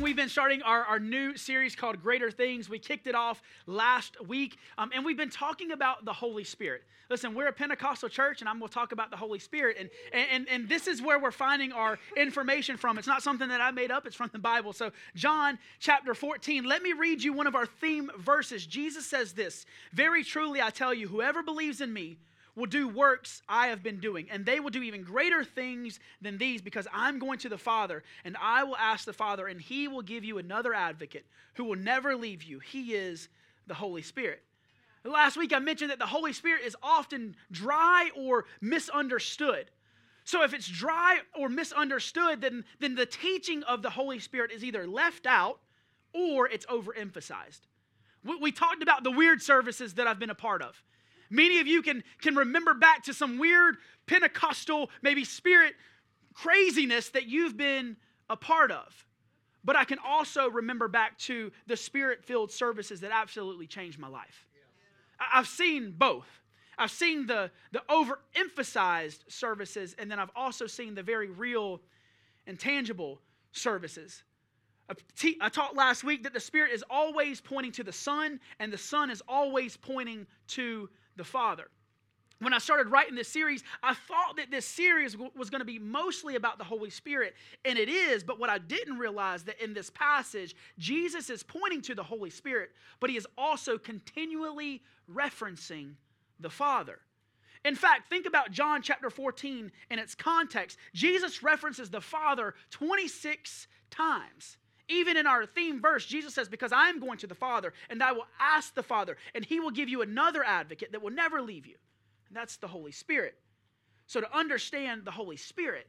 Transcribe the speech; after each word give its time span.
we've 0.00 0.16
been 0.16 0.28
starting 0.28 0.62
our, 0.62 0.84
our 0.84 0.98
new 0.98 1.36
series 1.36 1.76
called 1.76 2.02
Greater 2.02 2.30
Things. 2.30 2.68
We 2.70 2.78
kicked 2.78 3.06
it 3.06 3.14
off 3.14 3.42
last 3.66 4.16
week, 4.26 4.58
um, 4.78 4.90
and 4.94 5.04
we've 5.04 5.16
been 5.16 5.30
talking 5.30 5.72
about 5.72 6.04
the 6.04 6.12
Holy 6.12 6.44
Spirit. 6.44 6.84
Listen, 7.10 7.34
we're 7.34 7.48
a 7.48 7.52
Pentecostal 7.52 8.08
church, 8.08 8.40
and 8.40 8.48
I'm 8.48 8.58
going 8.58 8.68
to 8.68 8.74
talk 8.74 8.92
about 8.92 9.10
the 9.10 9.16
Holy 9.16 9.38
Spirit. 9.38 9.76
And, 9.78 9.90
and, 10.12 10.48
and 10.48 10.68
this 10.68 10.86
is 10.86 11.02
where 11.02 11.18
we're 11.18 11.32
finding 11.32 11.72
our 11.72 11.98
information 12.16 12.76
from. 12.76 12.98
It's 12.98 13.06
not 13.06 13.22
something 13.22 13.48
that 13.48 13.60
I 13.60 13.72
made 13.72 13.90
up, 13.90 14.06
it's 14.06 14.16
from 14.16 14.30
the 14.32 14.38
Bible. 14.38 14.72
So, 14.72 14.90
John 15.16 15.58
chapter 15.80 16.14
14, 16.14 16.64
let 16.64 16.82
me 16.82 16.92
read 16.92 17.22
you 17.22 17.32
one 17.32 17.46
of 17.46 17.54
our 17.54 17.66
theme 17.66 18.10
verses. 18.18 18.64
Jesus 18.64 19.06
says 19.06 19.32
this 19.32 19.66
Very 19.92 20.24
truly, 20.24 20.62
I 20.62 20.70
tell 20.70 20.94
you, 20.94 21.08
whoever 21.08 21.42
believes 21.42 21.80
in 21.80 21.92
me, 21.92 22.16
will 22.60 22.66
do 22.66 22.86
works 22.86 23.42
I 23.48 23.68
have 23.68 23.82
been 23.82 23.98
doing, 23.98 24.28
and 24.30 24.46
they 24.46 24.60
will 24.60 24.70
do 24.70 24.82
even 24.82 25.02
greater 25.02 25.42
things 25.42 25.98
than 26.20 26.38
these 26.38 26.60
because 26.60 26.86
I'm 26.92 27.18
going 27.18 27.38
to 27.40 27.48
the 27.48 27.58
Father, 27.58 28.04
and 28.24 28.36
I 28.40 28.62
will 28.62 28.76
ask 28.76 29.04
the 29.04 29.12
Father, 29.12 29.48
and 29.48 29.60
he 29.60 29.88
will 29.88 30.02
give 30.02 30.22
you 30.22 30.38
another 30.38 30.74
advocate 30.74 31.26
who 31.54 31.64
will 31.64 31.76
never 31.76 32.14
leave 32.14 32.42
you. 32.42 32.60
He 32.60 32.94
is 32.94 33.28
the 33.66 33.74
Holy 33.74 34.02
Spirit. 34.02 34.42
Last 35.04 35.36
week 35.36 35.52
I 35.52 35.58
mentioned 35.58 35.90
that 35.90 35.98
the 35.98 36.06
Holy 36.06 36.34
Spirit 36.34 36.62
is 36.64 36.76
often 36.82 37.34
dry 37.50 38.10
or 38.14 38.44
misunderstood. 38.60 39.70
So 40.24 40.42
if 40.44 40.52
it's 40.52 40.68
dry 40.68 41.20
or 41.34 41.48
misunderstood, 41.48 42.42
then, 42.42 42.64
then 42.78 42.94
the 42.94 43.06
teaching 43.06 43.62
of 43.62 43.80
the 43.80 43.90
Holy 43.90 44.18
Spirit 44.18 44.52
is 44.52 44.62
either 44.62 44.86
left 44.86 45.26
out 45.26 45.60
or 46.12 46.46
it's 46.46 46.66
overemphasized. 46.66 47.60
We, 48.22 48.36
we 48.36 48.52
talked 48.52 48.82
about 48.82 49.02
the 49.02 49.10
weird 49.10 49.40
services 49.42 49.94
that 49.94 50.06
I've 50.06 50.18
been 50.18 50.30
a 50.30 50.34
part 50.34 50.60
of. 50.60 50.82
Many 51.30 51.60
of 51.60 51.66
you 51.66 51.80
can, 51.80 52.02
can 52.20 52.34
remember 52.34 52.74
back 52.74 53.04
to 53.04 53.14
some 53.14 53.38
weird 53.38 53.76
Pentecostal, 54.06 54.90
maybe 55.00 55.24
spirit 55.24 55.74
craziness 56.34 57.10
that 57.10 57.28
you've 57.28 57.56
been 57.56 57.96
a 58.28 58.36
part 58.36 58.72
of. 58.72 59.06
But 59.62 59.76
I 59.76 59.84
can 59.84 59.98
also 60.04 60.48
remember 60.48 60.88
back 60.88 61.18
to 61.18 61.52
the 61.66 61.76
spirit 61.76 62.24
filled 62.24 62.50
services 62.50 63.00
that 63.00 63.12
absolutely 63.12 63.66
changed 63.66 63.98
my 63.98 64.08
life. 64.08 64.46
I've 65.32 65.46
seen 65.46 65.94
both. 65.96 66.26
I've 66.78 66.90
seen 66.90 67.26
the, 67.26 67.50
the 67.72 67.82
overemphasized 67.90 69.18
services, 69.28 69.94
and 69.98 70.10
then 70.10 70.18
I've 70.18 70.30
also 70.34 70.66
seen 70.66 70.94
the 70.94 71.02
very 71.02 71.28
real 71.28 71.82
and 72.46 72.58
tangible 72.58 73.20
services. 73.52 74.22
I 75.40 75.48
taught 75.50 75.76
last 75.76 76.02
week 76.02 76.24
that 76.24 76.32
the 76.32 76.40
Spirit 76.40 76.72
is 76.72 76.82
always 76.88 77.40
pointing 77.40 77.72
to 77.72 77.84
the 77.84 77.92
Son, 77.92 78.40
and 78.58 78.72
the 78.72 78.78
Son 78.78 79.10
is 79.10 79.22
always 79.28 79.76
pointing 79.76 80.26
to 80.48 80.88
the 81.16 81.24
Father. 81.24 81.68
When 82.40 82.54
I 82.54 82.58
started 82.58 82.90
writing 82.90 83.14
this 83.14 83.28
series, 83.28 83.62
I 83.82 83.92
thought 83.92 84.36
that 84.38 84.50
this 84.50 84.64
series 84.64 85.14
was 85.36 85.50
going 85.50 85.60
to 85.60 85.66
be 85.66 85.78
mostly 85.78 86.36
about 86.36 86.56
the 86.56 86.64
Holy 86.64 86.88
Spirit, 86.88 87.34
and 87.66 87.78
it 87.78 87.90
is, 87.90 88.24
but 88.24 88.38
what 88.38 88.48
I 88.48 88.56
didn't 88.56 88.96
realize 88.96 89.42
that 89.44 89.62
in 89.62 89.74
this 89.74 89.90
passage, 89.90 90.56
Jesus 90.78 91.28
is 91.28 91.42
pointing 91.42 91.82
to 91.82 91.94
the 91.94 92.02
Holy 92.02 92.30
Spirit, 92.30 92.70
but 92.98 93.10
he 93.10 93.18
is 93.18 93.26
also 93.36 93.76
continually 93.76 94.82
referencing 95.14 95.92
the 96.38 96.48
Father. 96.48 97.00
In 97.62 97.74
fact, 97.74 98.08
think 98.08 98.24
about 98.24 98.52
John 98.52 98.80
chapter 98.80 99.10
14 99.10 99.70
in 99.90 99.98
its 99.98 100.14
context. 100.14 100.78
Jesus 100.94 101.42
references 101.42 101.90
the 101.90 102.00
Father 102.00 102.54
26 102.70 103.66
times. 103.90 104.56
Even 104.90 105.16
in 105.16 105.26
our 105.26 105.46
theme 105.46 105.80
verse, 105.80 106.04
Jesus 106.04 106.34
says, 106.34 106.48
Because 106.48 106.72
I'm 106.74 106.98
going 106.98 107.18
to 107.18 107.28
the 107.28 107.34
Father, 107.34 107.72
and 107.88 108.02
I 108.02 108.12
will 108.12 108.26
ask 108.40 108.74
the 108.74 108.82
Father, 108.82 109.16
and 109.34 109.44
he 109.44 109.60
will 109.60 109.70
give 109.70 109.88
you 109.88 110.02
another 110.02 110.42
advocate 110.44 110.92
that 110.92 111.00
will 111.00 111.12
never 111.12 111.40
leave 111.40 111.66
you. 111.66 111.76
And 112.28 112.36
that's 112.36 112.56
the 112.56 112.66
Holy 112.66 112.92
Spirit. 112.92 113.38
So, 114.06 114.20
to 114.20 114.36
understand 114.36 115.04
the 115.04 115.12
Holy 115.12 115.36
Spirit, 115.36 115.86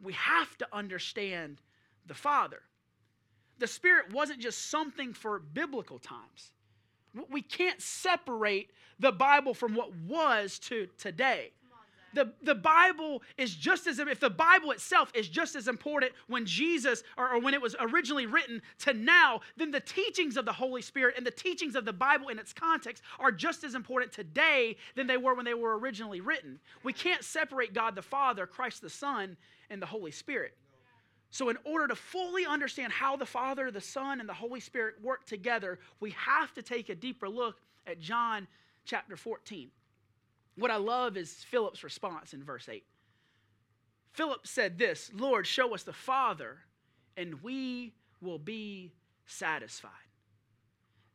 we 0.00 0.12
have 0.12 0.56
to 0.58 0.68
understand 0.72 1.60
the 2.06 2.14
Father. 2.14 2.62
The 3.58 3.66
Spirit 3.66 4.12
wasn't 4.12 4.40
just 4.40 4.70
something 4.70 5.12
for 5.12 5.40
biblical 5.40 5.98
times. 5.98 6.52
We 7.30 7.42
can't 7.42 7.80
separate 7.80 8.70
the 8.98 9.12
Bible 9.12 9.54
from 9.54 9.74
what 9.74 9.94
was 9.96 10.58
to 10.60 10.88
today 10.98 11.52
the, 12.14 12.32
the 12.42 12.54
Bible 12.54 13.22
is 13.36 13.54
just 13.54 13.86
as, 13.86 13.98
if 13.98 14.20
the 14.20 14.30
Bible 14.30 14.70
itself 14.70 15.10
is 15.14 15.28
just 15.28 15.56
as 15.56 15.68
important 15.68 16.12
when 16.28 16.46
Jesus, 16.46 17.02
or, 17.18 17.34
or 17.34 17.40
when 17.40 17.54
it 17.54 17.60
was 17.60 17.74
originally 17.80 18.26
written 18.26 18.62
to 18.80 18.94
now, 18.94 19.40
then 19.56 19.70
the 19.70 19.80
teachings 19.80 20.36
of 20.36 20.44
the 20.44 20.52
Holy 20.52 20.82
Spirit 20.82 21.14
and 21.16 21.26
the 21.26 21.30
teachings 21.30 21.74
of 21.74 21.84
the 21.84 21.92
Bible 21.92 22.28
in 22.28 22.38
its 22.38 22.52
context 22.52 23.02
are 23.18 23.32
just 23.32 23.64
as 23.64 23.74
important 23.74 24.12
today 24.12 24.76
than 24.94 25.06
they 25.06 25.16
were 25.16 25.34
when 25.34 25.44
they 25.44 25.54
were 25.54 25.78
originally 25.78 26.20
written. 26.20 26.58
We 26.82 26.92
can't 26.92 27.24
separate 27.24 27.74
God 27.74 27.94
the 27.94 28.02
Father, 28.02 28.46
Christ 28.46 28.82
the 28.82 28.90
Son, 28.90 29.36
and 29.70 29.82
the 29.82 29.86
Holy 29.86 30.10
Spirit. 30.10 30.56
So, 31.30 31.48
in 31.48 31.58
order 31.64 31.88
to 31.88 31.96
fully 31.96 32.46
understand 32.46 32.92
how 32.92 33.16
the 33.16 33.26
Father, 33.26 33.72
the 33.72 33.80
Son, 33.80 34.20
and 34.20 34.28
the 34.28 34.34
Holy 34.34 34.60
Spirit 34.60 34.94
work 35.02 35.26
together, 35.26 35.80
we 35.98 36.10
have 36.12 36.54
to 36.54 36.62
take 36.62 36.90
a 36.90 36.94
deeper 36.94 37.28
look 37.28 37.56
at 37.88 37.98
John 37.98 38.46
chapter 38.84 39.16
14. 39.16 39.68
What 40.56 40.70
I 40.70 40.76
love 40.76 41.16
is 41.16 41.32
Philip's 41.32 41.82
response 41.82 42.34
in 42.34 42.44
verse 42.44 42.68
8. 42.68 42.84
Philip 44.12 44.46
said 44.46 44.78
this 44.78 45.10
Lord, 45.14 45.46
show 45.46 45.74
us 45.74 45.82
the 45.82 45.92
Father, 45.92 46.58
and 47.16 47.42
we 47.42 47.92
will 48.20 48.38
be 48.38 48.92
satisfied. 49.26 49.90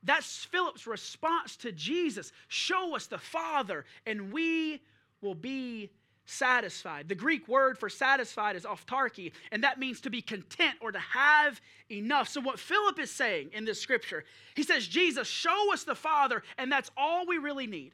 That's 0.04 0.46
Philip's 0.46 0.88
response 0.88 1.58
to 1.58 1.72
Jesus. 1.72 2.32
Show 2.48 2.96
us 2.96 3.08
the 3.08 3.18
Father, 3.18 3.86
and 4.06 4.32
we 4.32 4.82
will 5.22 5.36
be 5.36 5.92
satisfied. 6.26 7.10
The 7.10 7.16
Greek 7.16 7.48
word 7.48 7.78
for 7.78 7.90
satisfied 7.90 8.56
is 8.56 8.64
autarky, 8.64 9.32
and 9.52 9.64
that 9.64 9.80
means 9.80 10.00
to 10.02 10.10
be 10.10 10.22
content 10.22 10.76
or 10.80 10.92
to 10.92 11.00
have 11.00 11.60
enough. 11.92 12.30
So, 12.30 12.40
what 12.40 12.60
Philip 12.60 13.00
is 13.00 13.12
saying 13.12 13.50
in 13.52 13.66
this 13.66 13.82
scripture, 13.82 14.24
he 14.56 14.64
says, 14.64 14.88
Jesus, 14.88 15.28
show 15.28 15.74
us 15.74 15.84
the 15.84 15.96
Father, 15.96 16.44
and 16.58 16.72
that's 16.72 16.92
all 16.96 17.26
we 17.26 17.38
really 17.38 17.68
need. 17.68 17.94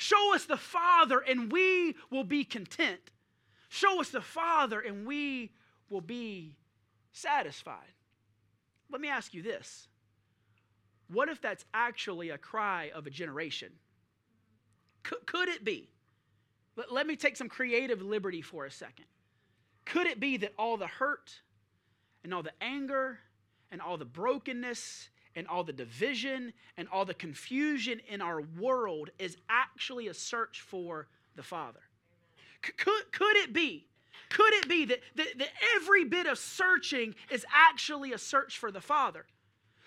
Show 0.00 0.34
us 0.34 0.46
the 0.46 0.56
Father, 0.56 1.18
and 1.20 1.52
we 1.52 1.94
will 2.08 2.24
be 2.24 2.42
content. 2.42 3.10
Show 3.68 4.00
us 4.00 4.08
the 4.08 4.22
Father, 4.22 4.80
and 4.80 5.06
we 5.06 5.52
will 5.90 6.00
be 6.00 6.56
satisfied. 7.12 7.92
Let 8.90 9.02
me 9.02 9.08
ask 9.08 9.34
you 9.34 9.42
this 9.42 9.88
What 11.08 11.28
if 11.28 11.42
that's 11.42 11.66
actually 11.74 12.30
a 12.30 12.38
cry 12.38 12.90
of 12.94 13.06
a 13.06 13.10
generation? 13.10 13.72
Could, 15.02 15.26
could 15.26 15.50
it 15.50 15.66
be? 15.66 15.90
Let, 16.76 16.90
let 16.90 17.06
me 17.06 17.14
take 17.14 17.36
some 17.36 17.50
creative 17.50 18.00
liberty 18.00 18.40
for 18.40 18.64
a 18.64 18.70
second. 18.70 19.04
Could 19.84 20.06
it 20.06 20.18
be 20.18 20.38
that 20.38 20.54
all 20.58 20.78
the 20.78 20.86
hurt 20.86 21.42
and 22.24 22.32
all 22.32 22.42
the 22.42 22.54
anger 22.62 23.18
and 23.70 23.82
all 23.82 23.98
the 23.98 24.06
brokenness 24.06 25.10
and 25.36 25.46
all 25.46 25.64
the 25.64 25.72
division 25.72 26.52
and 26.76 26.88
all 26.92 27.04
the 27.04 27.14
confusion 27.14 28.00
in 28.08 28.20
our 28.20 28.42
world 28.58 29.10
is 29.18 29.36
actually 29.48 30.08
a 30.08 30.14
search 30.14 30.60
for 30.60 31.08
the 31.36 31.42
Father. 31.42 31.80
Could, 32.62 33.12
could 33.12 33.36
it 33.36 33.52
be? 33.52 33.86
Could 34.28 34.52
it 34.54 34.68
be 34.68 34.84
that, 34.86 35.00
that, 35.16 35.38
that 35.38 35.48
every 35.76 36.04
bit 36.04 36.26
of 36.26 36.38
searching 36.38 37.14
is 37.30 37.44
actually 37.54 38.12
a 38.12 38.18
search 38.18 38.58
for 38.58 38.70
the 38.70 38.80
Father? 38.80 39.26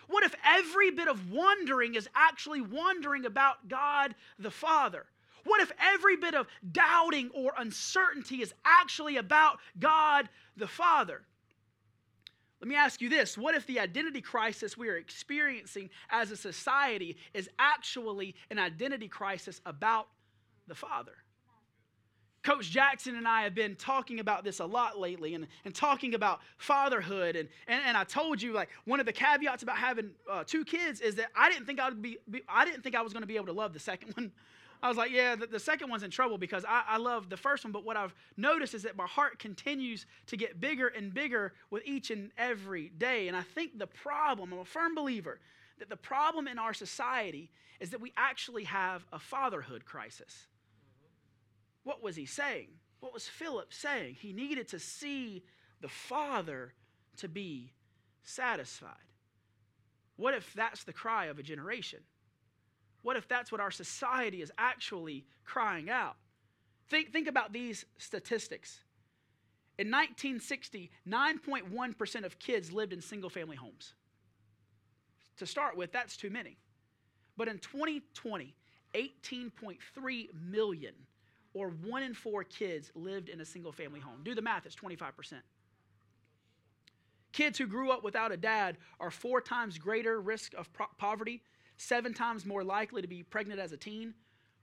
What 0.08 0.24
if 0.24 0.36
every 0.46 0.92
bit 0.92 1.08
of 1.08 1.32
wondering 1.32 1.96
is 1.96 2.10
actually 2.16 2.62
wondering 2.62 3.26
about 3.26 3.68
God 3.68 4.16
the 4.38 4.52
Father? 4.52 5.06
What 5.46 5.62
if 5.62 5.72
every 5.82 6.18
bit 6.18 6.36
of 6.36 6.48
doubting 6.72 7.30
or 7.34 7.54
uncertainty 7.58 8.42
is 8.42 8.54
actually 8.66 9.18
about 9.18 9.60
God 9.80 10.30
the 10.56 10.68
Father? 10.68 11.22
Let 12.64 12.70
me 12.70 12.76
ask 12.78 13.02
you 13.02 13.10
this 13.10 13.38
what 13.38 13.56
if 13.56 13.68
the 13.68 13.82
identity 13.82 14.22
crisis 14.22 14.78
we 14.78 14.88
are 14.88 14.96
experiencing 14.96 15.90
as 16.10 16.32
a 16.32 16.38
society 16.38 17.18
is 17.34 17.50
actually 17.60 18.36
an 18.50 18.58
identity 18.58 19.10
crisis 19.10 19.60
about 19.66 20.08
the 20.68 20.74
Father? 20.74 21.12
Coach 22.42 22.72
Jackson 22.72 23.18
and 23.18 23.28
I 23.28 23.42
have 23.42 23.54
been 23.54 23.76
talking 23.76 24.22
about 24.22 24.46
this 24.46 24.62
a 24.62 24.66
lot 24.66 24.98
lately 24.98 25.36
and, 25.36 25.46
and 25.66 25.76
talking 25.76 26.14
about 26.14 26.40
fatherhood. 26.58 27.36
And, 27.36 27.50
and, 27.68 27.82
and 27.86 27.98
I 27.98 28.06
told 28.06 28.42
you, 28.42 28.54
like, 28.54 28.70
one 28.86 29.02
of 29.02 29.06
the 29.06 29.14
caveats 29.14 29.64
about 29.64 29.78
having 29.78 30.12
uh, 30.32 30.46
two 30.46 30.64
kids 30.64 31.02
is 31.02 31.16
that 31.16 31.32
I 31.36 31.50
didn't 31.52 31.66
think 31.66 31.82
I 31.82 31.90
would 31.90 32.02
be, 32.02 32.18
be 32.30 32.44
I 32.48 32.64
didn't 32.64 32.82
think 32.82 32.96
I 32.96 33.02
was 33.02 33.12
going 33.12 33.24
to 33.24 33.28
be 33.28 33.36
able 33.36 33.48
to 33.48 33.54
love 33.54 33.74
the 33.74 33.80
second 33.80 34.14
one. 34.16 34.32
I 34.84 34.90
was 34.90 34.98
like, 34.98 35.12
yeah, 35.12 35.38
the, 35.38 35.48
the 35.48 35.60
second 35.62 35.90
one's 35.90 36.04
in 36.04 36.12
trouble 36.12 36.38
because 36.38 36.66
I, 36.68 36.84
I 36.86 36.98
love 36.98 37.30
the 37.30 37.38
first 37.38 37.64
one. 37.64 37.72
But 37.72 37.86
what 37.86 37.96
I've 37.96 38.14
noticed 38.36 38.74
is 38.74 38.84
that 38.84 38.98
my 38.98 39.08
heart 39.08 39.40
continues 39.40 40.06
to 40.28 40.36
get 40.36 40.60
bigger 40.60 40.90
and 40.90 41.14
bigger 41.14 41.54
with 41.70 41.84
each 41.86 42.12
and 42.12 42.32
every 42.38 42.90
day. 42.90 43.30
And 43.30 43.38
I 43.38 43.44
think 43.44 43.80
the 43.80 43.88
problem, 43.88 44.52
I'm 44.52 44.60
a 44.60 44.66
firm 44.66 44.94
believer, 44.94 45.40
that 45.80 45.90
the 45.90 45.96
problem 45.96 46.50
in 46.50 46.60
our 46.60 46.74
society 46.74 47.50
is 47.80 47.92
that 47.92 48.02
we 48.02 48.12
actually 48.18 48.66
have 48.66 49.06
a 49.14 49.20
fatherhood 49.20 49.86
crisis. 49.86 50.48
What 51.86 52.04
was 52.04 52.18
he 52.18 52.26
saying? 52.26 52.68
What 53.00 53.14
was 53.14 53.26
Philip 53.26 53.74
saying? 53.74 54.16
He 54.20 54.34
needed 54.34 54.68
to 54.70 54.80
see 54.80 55.44
the 55.80 55.88
Father 55.88 56.74
to 57.18 57.30
be 57.30 57.72
satisfied. 58.22 58.92
What 60.18 60.34
if 60.34 60.54
that's 60.54 60.84
the 60.84 60.94
cry 60.94 61.26
of 61.26 61.40
a 61.40 61.44
generation? 61.44 62.00
What 63.04 63.18
if 63.18 63.28
that's 63.28 63.52
what 63.52 63.62
our 63.62 63.72
society 63.72 64.42
is 64.42 64.52
actually 64.58 65.26
crying 65.46 65.90
out? 65.90 66.16
Think, 66.90 67.12
think 67.12 67.28
about 67.28 67.54
these 67.54 67.86
statistics. 67.98 68.80
In 69.78 69.88
1960, 69.88 70.90
9.1% 71.08 72.26
of 72.26 72.40
kids 72.40 72.72
lived 72.72 72.94
in 72.94 73.02
single 73.02 73.30
family 73.30 73.56
homes. 73.56 73.94
To 75.38 75.46
start 75.46 75.76
with, 75.76 75.92
that's 75.92 76.16
too 76.16 76.30
many. 76.30 76.58
But 77.36 77.48
in 77.48 77.58
2020, 77.60 78.56
18.3 78.94 80.28
million, 80.50 80.94
or 81.54 81.70
one 81.70 82.04
in 82.04 82.14
four 82.14 82.44
kids, 82.44 82.92
lived 82.96 83.30
in 83.30 83.42
a 83.42 83.46
single 83.46 83.72
family 83.72 84.00
home. 84.00 84.22
Do 84.24 84.36
the 84.36 84.42
math, 84.42 84.66
it's 84.66 84.76
25%. 84.76 85.42
Kids 87.32 87.58
who 87.58 87.66
grew 87.66 87.90
up 87.90 88.04
without 88.04 88.32
a 88.32 88.38
dad 88.38 88.78
are 89.00 89.10
four 89.10 89.42
times 89.42 89.80
greater 89.80 90.22
risk 90.22 90.54
of 90.54 90.72
pro- 90.72 90.86
poverty, 91.00 91.42
seven 91.78 92.14
times 92.14 92.46
more 92.46 92.64
likely 92.64 93.02
to 93.02 93.08
be 93.08 93.24
pregnant 93.24 93.60
as 93.60 93.72
a 93.72 93.78
teen, 93.78 94.14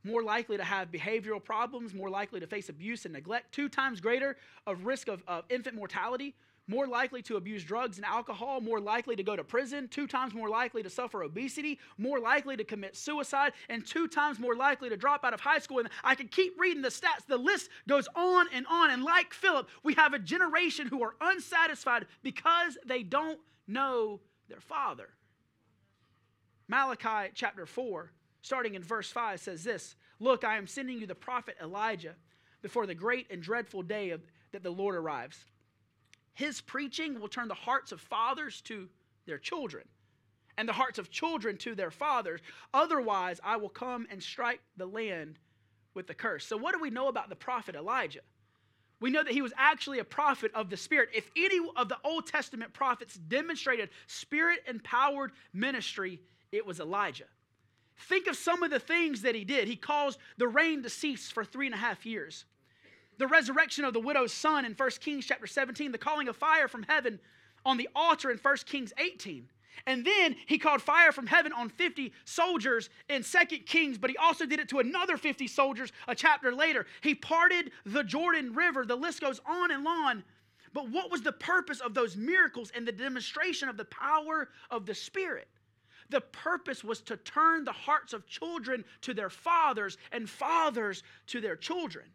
more 0.04 0.22
likely 0.22 0.56
to 0.56 0.64
have 0.64 0.90
behavioral 0.90 1.42
problems, 1.42 1.94
more 1.94 2.10
likely 2.10 2.40
to 2.40 2.46
face 2.46 2.68
abuse 2.68 3.04
and 3.04 3.14
neglect, 3.14 3.52
two 3.52 3.68
times 3.68 4.00
greater 4.00 4.36
of 4.66 4.86
risk 4.86 5.08
of, 5.08 5.22
of 5.28 5.44
infant 5.50 5.76
mortality, 5.76 6.34
more 6.70 6.86
likely 6.86 7.20
to 7.20 7.36
abuse 7.36 7.64
drugs 7.64 7.96
and 7.96 8.06
alcohol, 8.06 8.60
more 8.60 8.80
likely 8.80 9.16
to 9.16 9.24
go 9.24 9.34
to 9.34 9.42
prison, 9.42 9.88
two 9.88 10.06
times 10.06 10.32
more 10.32 10.48
likely 10.48 10.82
to 10.84 10.88
suffer 10.88 11.24
obesity, 11.24 11.78
more 11.98 12.20
likely 12.20 12.56
to 12.56 12.62
commit 12.62 12.96
suicide, 12.96 13.52
and 13.68 13.84
two 13.84 14.06
times 14.06 14.38
more 14.38 14.54
likely 14.54 14.88
to 14.88 14.96
drop 14.96 15.24
out 15.24 15.34
of 15.34 15.40
high 15.40 15.58
school. 15.58 15.80
And 15.80 15.90
I 16.04 16.14
could 16.14 16.30
keep 16.30 16.58
reading 16.58 16.82
the 16.82 16.88
stats. 16.88 17.26
The 17.26 17.36
list 17.36 17.70
goes 17.88 18.08
on 18.14 18.46
and 18.52 18.66
on. 18.68 18.90
And 18.90 19.02
like 19.02 19.34
Philip, 19.34 19.68
we 19.82 19.94
have 19.94 20.14
a 20.14 20.18
generation 20.18 20.86
who 20.86 21.02
are 21.02 21.16
unsatisfied 21.20 22.06
because 22.22 22.78
they 22.86 23.02
don't 23.02 23.40
know 23.66 24.20
their 24.48 24.60
father. 24.60 25.08
Malachi 26.70 27.32
chapter 27.34 27.66
4, 27.66 28.12
starting 28.42 28.76
in 28.76 28.82
verse 28.82 29.10
5, 29.10 29.40
says 29.40 29.64
this 29.64 29.96
Look, 30.20 30.44
I 30.44 30.56
am 30.56 30.68
sending 30.68 31.00
you 31.00 31.06
the 31.06 31.16
prophet 31.16 31.56
Elijah 31.60 32.14
before 32.62 32.86
the 32.86 32.94
great 32.94 33.26
and 33.28 33.42
dreadful 33.42 33.82
day 33.82 34.10
of, 34.10 34.22
that 34.52 34.62
the 34.62 34.70
Lord 34.70 34.94
arrives. 34.94 35.44
His 36.32 36.60
preaching 36.60 37.20
will 37.20 37.28
turn 37.28 37.48
the 37.48 37.54
hearts 37.54 37.90
of 37.90 38.00
fathers 38.00 38.60
to 38.62 38.88
their 39.26 39.36
children 39.36 39.82
and 40.56 40.68
the 40.68 40.72
hearts 40.72 41.00
of 41.00 41.10
children 41.10 41.56
to 41.58 41.74
their 41.74 41.90
fathers. 41.90 42.40
Otherwise, 42.72 43.40
I 43.42 43.56
will 43.56 43.68
come 43.68 44.06
and 44.08 44.22
strike 44.22 44.60
the 44.76 44.86
land 44.86 45.40
with 45.94 46.06
the 46.06 46.14
curse. 46.14 46.46
So, 46.46 46.56
what 46.56 46.72
do 46.72 46.80
we 46.80 46.90
know 46.90 47.08
about 47.08 47.30
the 47.30 47.36
prophet 47.36 47.74
Elijah? 47.74 48.20
We 49.00 49.10
know 49.10 49.24
that 49.24 49.32
he 49.32 49.42
was 49.42 49.52
actually 49.56 49.98
a 49.98 50.04
prophet 50.04 50.52
of 50.54 50.70
the 50.70 50.76
Spirit. 50.76 51.08
If 51.14 51.30
any 51.34 51.58
of 51.74 51.88
the 51.88 51.98
Old 52.04 52.26
Testament 52.26 52.72
prophets 52.72 53.14
demonstrated 53.14 53.88
spirit 54.06 54.60
empowered 54.68 55.32
ministry, 55.52 56.20
it 56.52 56.66
was 56.66 56.80
Elijah. 56.80 57.24
Think 58.08 58.26
of 58.26 58.36
some 58.36 58.62
of 58.62 58.70
the 58.70 58.80
things 58.80 59.22
that 59.22 59.34
he 59.34 59.44
did. 59.44 59.68
He 59.68 59.76
caused 59.76 60.18
the 60.38 60.48
rain 60.48 60.82
to 60.82 60.90
cease 60.90 61.30
for 61.30 61.44
three 61.44 61.66
and 61.66 61.74
a 61.74 61.78
half 61.78 62.06
years 62.06 62.44
the 63.20 63.26
resurrection 63.26 63.84
of 63.84 63.92
the 63.92 64.00
widow's 64.00 64.32
son 64.32 64.64
in 64.64 64.72
1 64.72 64.90
Kings 64.98 65.26
chapter 65.26 65.46
17, 65.46 65.92
the 65.92 65.98
calling 65.98 66.26
of 66.26 66.36
fire 66.36 66.68
from 66.68 66.82
heaven 66.84 67.20
on 67.66 67.76
the 67.76 67.86
altar 67.94 68.30
in 68.30 68.38
1 68.38 68.56
Kings 68.64 68.94
18. 68.96 69.46
And 69.86 70.06
then 70.06 70.36
he 70.46 70.56
called 70.56 70.80
fire 70.80 71.12
from 71.12 71.26
heaven 71.26 71.52
on 71.52 71.68
50 71.68 72.14
soldiers 72.24 72.88
in 73.10 73.22
2 73.22 73.58
Kings, 73.66 73.98
but 73.98 74.08
he 74.08 74.16
also 74.16 74.46
did 74.46 74.58
it 74.58 74.70
to 74.70 74.78
another 74.78 75.18
50 75.18 75.46
soldiers 75.48 75.92
a 76.08 76.14
chapter 76.14 76.54
later. 76.54 76.86
He 77.02 77.14
parted 77.14 77.72
the 77.84 78.02
Jordan 78.02 78.54
River. 78.54 78.86
The 78.86 78.96
list 78.96 79.20
goes 79.20 79.38
on 79.44 79.70
and 79.70 79.86
on. 79.86 80.24
But 80.72 80.88
what 80.88 81.10
was 81.10 81.20
the 81.20 81.32
purpose 81.32 81.80
of 81.80 81.92
those 81.92 82.16
miracles 82.16 82.72
and 82.74 82.88
the 82.88 82.92
demonstration 82.92 83.68
of 83.68 83.76
the 83.76 83.84
power 83.84 84.48
of 84.70 84.86
the 84.86 84.94
Spirit? 84.94 85.48
The 86.10 86.20
purpose 86.20 86.84
was 86.84 87.00
to 87.02 87.16
turn 87.16 87.64
the 87.64 87.72
hearts 87.72 88.12
of 88.12 88.26
children 88.26 88.84
to 89.02 89.14
their 89.14 89.30
fathers 89.30 89.96
and 90.12 90.28
fathers 90.28 91.02
to 91.28 91.40
their 91.40 91.56
children. 91.56 92.06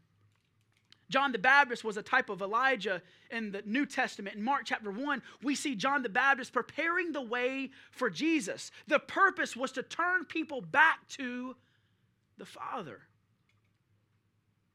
John 1.09 1.31
the 1.31 1.39
Baptist 1.39 1.83
was 1.83 1.97
a 1.97 2.01
type 2.01 2.29
of 2.29 2.41
Elijah 2.41 3.01
in 3.29 3.51
the 3.51 3.61
New 3.65 3.85
Testament. 3.85 4.35
In 4.35 4.43
Mark 4.43 4.63
chapter 4.65 4.91
1, 4.91 5.21
we 5.43 5.55
see 5.55 5.75
John 5.75 6.01
the 6.01 6.09
Baptist 6.09 6.51
preparing 6.51 7.11
the 7.11 7.21
way 7.21 7.69
for 7.91 8.09
Jesus. 8.09 8.71
The 8.87 8.99
purpose 8.99 9.55
was 9.55 9.71
to 9.73 9.83
turn 9.83 10.25
people 10.25 10.61
back 10.61 11.07
to 11.09 11.55
the 12.37 12.45
Father. 12.45 13.01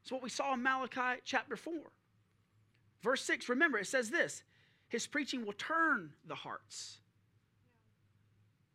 It's 0.02 0.12
what 0.12 0.22
we 0.22 0.30
saw 0.30 0.54
in 0.54 0.62
Malachi 0.62 1.20
chapter 1.24 1.56
4. 1.56 1.74
Verse 3.02 3.22
6, 3.22 3.48
remember, 3.48 3.78
it 3.78 3.86
says 3.86 4.10
this 4.10 4.44
His 4.88 5.06
preaching 5.06 5.44
will 5.44 5.52
turn 5.54 6.12
the 6.26 6.34
hearts. 6.36 6.98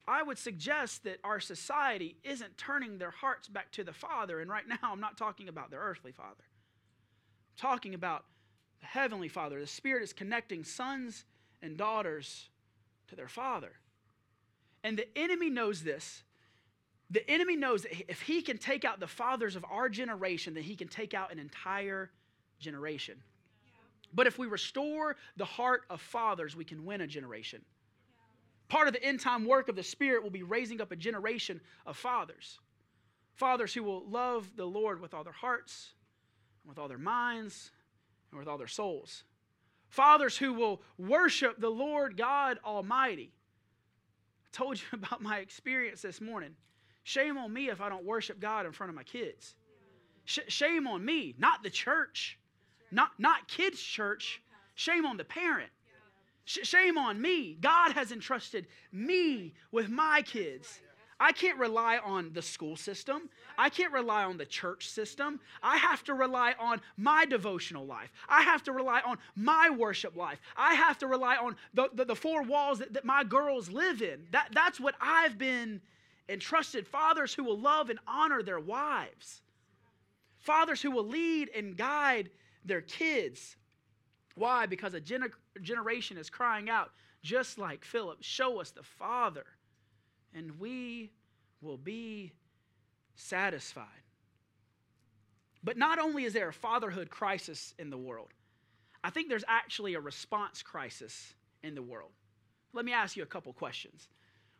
I 0.07 0.21
would 0.23 0.37
suggest 0.37 1.03
that 1.03 1.19
our 1.23 1.39
society 1.39 2.17
isn't 2.23 2.57
turning 2.57 2.97
their 2.97 3.11
hearts 3.11 3.47
back 3.47 3.71
to 3.73 3.83
the 3.83 3.93
Father. 3.93 4.39
And 4.39 4.49
right 4.49 4.67
now, 4.67 4.77
I'm 4.83 4.99
not 4.99 5.17
talking 5.17 5.47
about 5.49 5.71
their 5.71 5.79
earthly 5.79 6.11
Father 6.11 6.35
I'm 6.37 7.57
talking 7.57 7.93
about 7.93 8.25
the 8.81 8.87
Heavenly 8.87 9.29
Father. 9.29 9.59
The 9.59 9.67
Spirit 9.67 10.03
is 10.03 10.13
connecting 10.13 10.63
sons 10.63 11.25
and 11.61 11.77
daughters 11.77 12.49
to 13.07 13.15
their 13.15 13.27
Father. 13.27 13.71
And 14.83 14.97
the 14.97 15.07
enemy 15.17 15.49
knows 15.49 15.83
this. 15.83 16.23
The 17.09 17.27
enemy 17.29 17.55
knows 17.55 17.83
that 17.83 18.09
if 18.09 18.21
he 18.21 18.41
can 18.41 18.57
take 18.57 18.85
out 18.85 18.99
the 18.99 19.07
fathers 19.07 19.55
of 19.55 19.65
our 19.69 19.89
generation, 19.89 20.53
then 20.53 20.63
he 20.63 20.75
can 20.75 20.87
take 20.87 21.13
out 21.13 21.31
an 21.31 21.39
entire 21.39 22.11
generation. 22.59 23.15
But 24.13 24.27
if 24.27 24.37
we 24.37 24.47
restore 24.47 25.17
the 25.37 25.45
heart 25.45 25.83
of 25.89 26.01
fathers, 26.01 26.55
we 26.55 26.63
can 26.63 26.85
win 26.85 27.01
a 27.01 27.07
generation. 27.07 27.61
Part 28.67 28.87
of 28.87 28.93
the 28.93 29.03
end 29.03 29.19
time 29.19 29.45
work 29.45 29.69
of 29.69 29.75
the 29.75 29.83
Spirit 29.83 30.23
will 30.23 30.31
be 30.31 30.43
raising 30.43 30.81
up 30.81 30.91
a 30.91 30.95
generation 30.95 31.61
of 31.85 31.97
fathers. 31.97 32.59
Fathers 33.35 33.73
who 33.73 33.83
will 33.83 34.07
love 34.07 34.49
the 34.55 34.65
Lord 34.65 35.01
with 35.01 35.13
all 35.13 35.23
their 35.23 35.33
hearts, 35.33 35.93
with 36.65 36.79
all 36.79 36.87
their 36.87 36.97
minds, 36.97 37.71
and 38.31 38.39
with 38.39 38.47
all 38.47 38.57
their 38.57 38.67
souls. 38.67 39.23
Fathers 39.89 40.37
who 40.37 40.53
will 40.53 40.81
worship 40.97 41.59
the 41.59 41.69
Lord 41.69 42.17
God 42.17 42.59
Almighty. 42.65 43.31
I 44.43 44.47
told 44.51 44.79
you 44.79 44.85
about 44.93 45.21
my 45.21 45.39
experience 45.39 46.01
this 46.01 46.19
morning. 46.19 46.55
Shame 47.03 47.37
on 47.37 47.53
me 47.53 47.69
if 47.69 47.81
I 47.81 47.89
don't 47.89 48.03
worship 48.03 48.39
God 48.39 48.65
in 48.65 48.71
front 48.71 48.89
of 48.89 48.95
my 48.95 49.03
kids. 49.03 49.53
Sh- 50.25 50.39
shame 50.47 50.87
on 50.87 51.05
me, 51.05 51.35
not 51.37 51.61
the 51.61 51.69
church, 51.69 52.39
not, 52.91 53.11
not 53.19 53.47
kids' 53.47 53.79
church. 53.79 54.41
Shame 54.73 55.05
on 55.05 55.17
the 55.17 55.23
parent. 55.23 55.69
Sh- 56.45 56.59
shame 56.63 56.97
on 56.97 57.21
me. 57.21 57.57
God 57.59 57.91
has 57.93 58.11
entrusted 58.11 58.67
me 58.91 59.53
with 59.71 59.89
my 59.89 60.21
kids. 60.21 60.79
I 61.19 61.31
can't 61.31 61.57
rely 61.57 61.97
on 61.97 62.33
the 62.33 62.41
school 62.41 62.75
system. 62.75 63.29
I 63.57 63.69
can't 63.69 63.93
rely 63.93 64.25
on 64.25 64.37
the 64.37 64.45
church 64.45 64.89
system. 64.89 65.39
I 65.63 65.77
have 65.77 66.03
to 66.05 66.13
rely 66.13 66.55
on 66.59 66.81
my 66.97 67.25
devotional 67.25 67.85
life. 67.85 68.11
I 68.27 68.41
have 68.41 68.63
to 68.63 68.73
rely 68.73 69.01
on 69.05 69.17
my 69.35 69.69
worship 69.69 70.17
life. 70.17 70.41
I 70.57 70.73
have 70.73 70.97
to 70.99 71.07
rely 71.07 71.37
on 71.37 71.55
the, 71.73 71.89
the, 71.93 72.05
the 72.05 72.15
four 72.15 72.43
walls 72.43 72.79
that, 72.79 72.93
that 72.93 73.05
my 73.05 73.23
girls 73.23 73.69
live 73.69 74.01
in. 74.01 74.27
That, 74.31 74.49
that's 74.51 74.79
what 74.79 74.95
I've 74.99 75.37
been 75.37 75.79
entrusted. 76.27 76.85
Fathers 76.85 77.33
who 77.33 77.45
will 77.45 77.59
love 77.59 77.89
and 77.89 77.99
honor 78.07 78.43
their 78.43 78.59
wives, 78.59 79.41
fathers 80.39 80.81
who 80.81 80.91
will 80.91 81.07
lead 81.07 81.49
and 81.55 81.77
guide 81.77 82.29
their 82.65 82.81
kids. 82.81 83.55
Why? 84.35 84.65
Because 84.65 84.93
a 84.93 85.01
gener- 85.01 85.31
generation 85.61 86.17
is 86.17 86.29
crying 86.29 86.69
out, 86.69 86.91
just 87.23 87.57
like 87.57 87.83
Philip, 87.83 88.19
show 88.21 88.61
us 88.61 88.71
the 88.71 88.83
Father 88.83 89.45
and 90.35 90.59
we 90.59 91.11
will 91.61 91.77
be 91.77 92.33
satisfied. 93.15 93.85
But 95.63 95.77
not 95.77 95.97
only 95.97 96.25
is 96.25 96.33
there 96.33 96.49
a 96.49 96.53
fatherhood 96.53 97.09
crisis 97.09 97.73
in 97.79 97.89
the 97.89 97.97
world, 97.97 98.29
I 99.03 99.09
think 99.09 99.29
there's 99.29 99.45
actually 99.47 99.95
a 99.95 99.99
response 99.99 100.61
crisis 100.61 101.33
in 101.63 101.73
the 101.73 101.81
world. 101.81 102.11
Let 102.73 102.85
me 102.85 102.91
ask 102.91 103.15
you 103.15 103.23
a 103.23 103.27
couple 103.27 103.53
questions. 103.53 104.09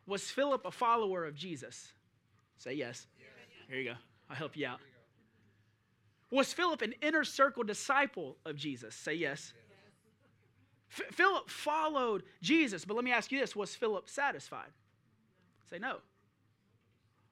Was 0.07 0.23
Philip 0.23 0.65
a 0.65 0.71
follower 0.71 1.25
of 1.25 1.35
Jesus? 1.35 1.91
Say 2.57 2.73
yes. 2.73 3.05
yes. 3.19 3.27
Here 3.67 3.79
you 3.79 3.89
go. 3.91 3.95
I'll 4.29 4.35
help 4.35 4.55
you 4.55 4.65
out. 4.65 4.79
Was 6.31 6.53
Philip 6.53 6.81
an 6.81 6.93
inner 7.01 7.23
circle 7.23 7.63
disciple 7.63 8.37
of 8.45 8.55
Jesus? 8.55 8.95
Say 8.95 9.13
yes. 9.13 9.53
yes. 9.55 9.64
F- 10.97 11.13
Philip 11.13 11.49
followed 11.49 12.23
Jesus, 12.41 12.85
but 12.85 12.95
let 12.95 13.03
me 13.03 13.11
ask 13.11 13.31
you 13.31 13.39
this 13.39 13.55
was 13.55 13.75
Philip 13.75 14.09
satisfied? 14.09 14.71
Say 15.69 15.79
no. 15.79 15.97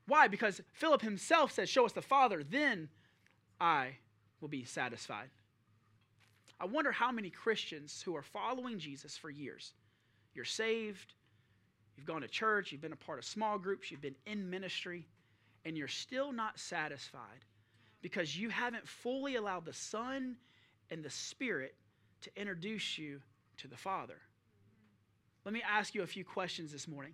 Why? 0.07 0.27
Because 0.27 0.61
Philip 0.73 1.01
himself 1.01 1.51
says, 1.51 1.69
Show 1.69 1.85
us 1.85 1.93
the 1.93 2.01
Father, 2.01 2.43
then 2.43 2.89
I 3.59 3.97
will 4.41 4.49
be 4.49 4.65
satisfied. 4.65 5.29
I 6.59 6.65
wonder 6.65 6.91
how 6.91 7.11
many 7.11 7.29
Christians 7.29 8.01
who 8.03 8.15
are 8.15 8.21
following 8.21 8.79
Jesus 8.79 9.17
for 9.17 9.29
years, 9.29 9.73
you're 10.33 10.45
saved, 10.45 11.13
you've 11.95 12.05
gone 12.05 12.21
to 12.21 12.27
church, 12.27 12.71
you've 12.71 12.81
been 12.81 12.93
a 12.93 12.97
part 12.97 13.19
of 13.19 13.25
small 13.25 13.57
groups, 13.57 13.91
you've 13.91 14.01
been 14.01 14.15
in 14.25 14.49
ministry, 14.49 15.07
and 15.65 15.77
you're 15.77 15.87
still 15.87 16.31
not 16.31 16.59
satisfied 16.59 17.45
because 18.01 18.37
you 18.37 18.49
haven't 18.49 18.87
fully 18.87 19.35
allowed 19.35 19.65
the 19.65 19.73
Son 19.73 20.35
and 20.89 21.03
the 21.03 21.09
Spirit 21.09 21.75
to 22.21 22.29
introduce 22.35 22.97
you 22.97 23.21
to 23.57 23.67
the 23.67 23.77
Father. 23.77 24.17
Let 25.45 25.53
me 25.53 25.61
ask 25.67 25.93
you 25.93 26.03
a 26.03 26.07
few 26.07 26.23
questions 26.23 26.71
this 26.71 26.87
morning. 26.87 27.13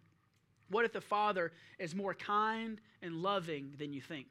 What 0.69 0.85
if 0.85 0.93
the 0.93 1.01
Father 1.01 1.51
is 1.79 1.95
more 1.95 2.13
kind 2.13 2.79
and 3.01 3.15
loving 3.15 3.73
than 3.77 3.91
you 3.91 4.01
think? 4.01 4.27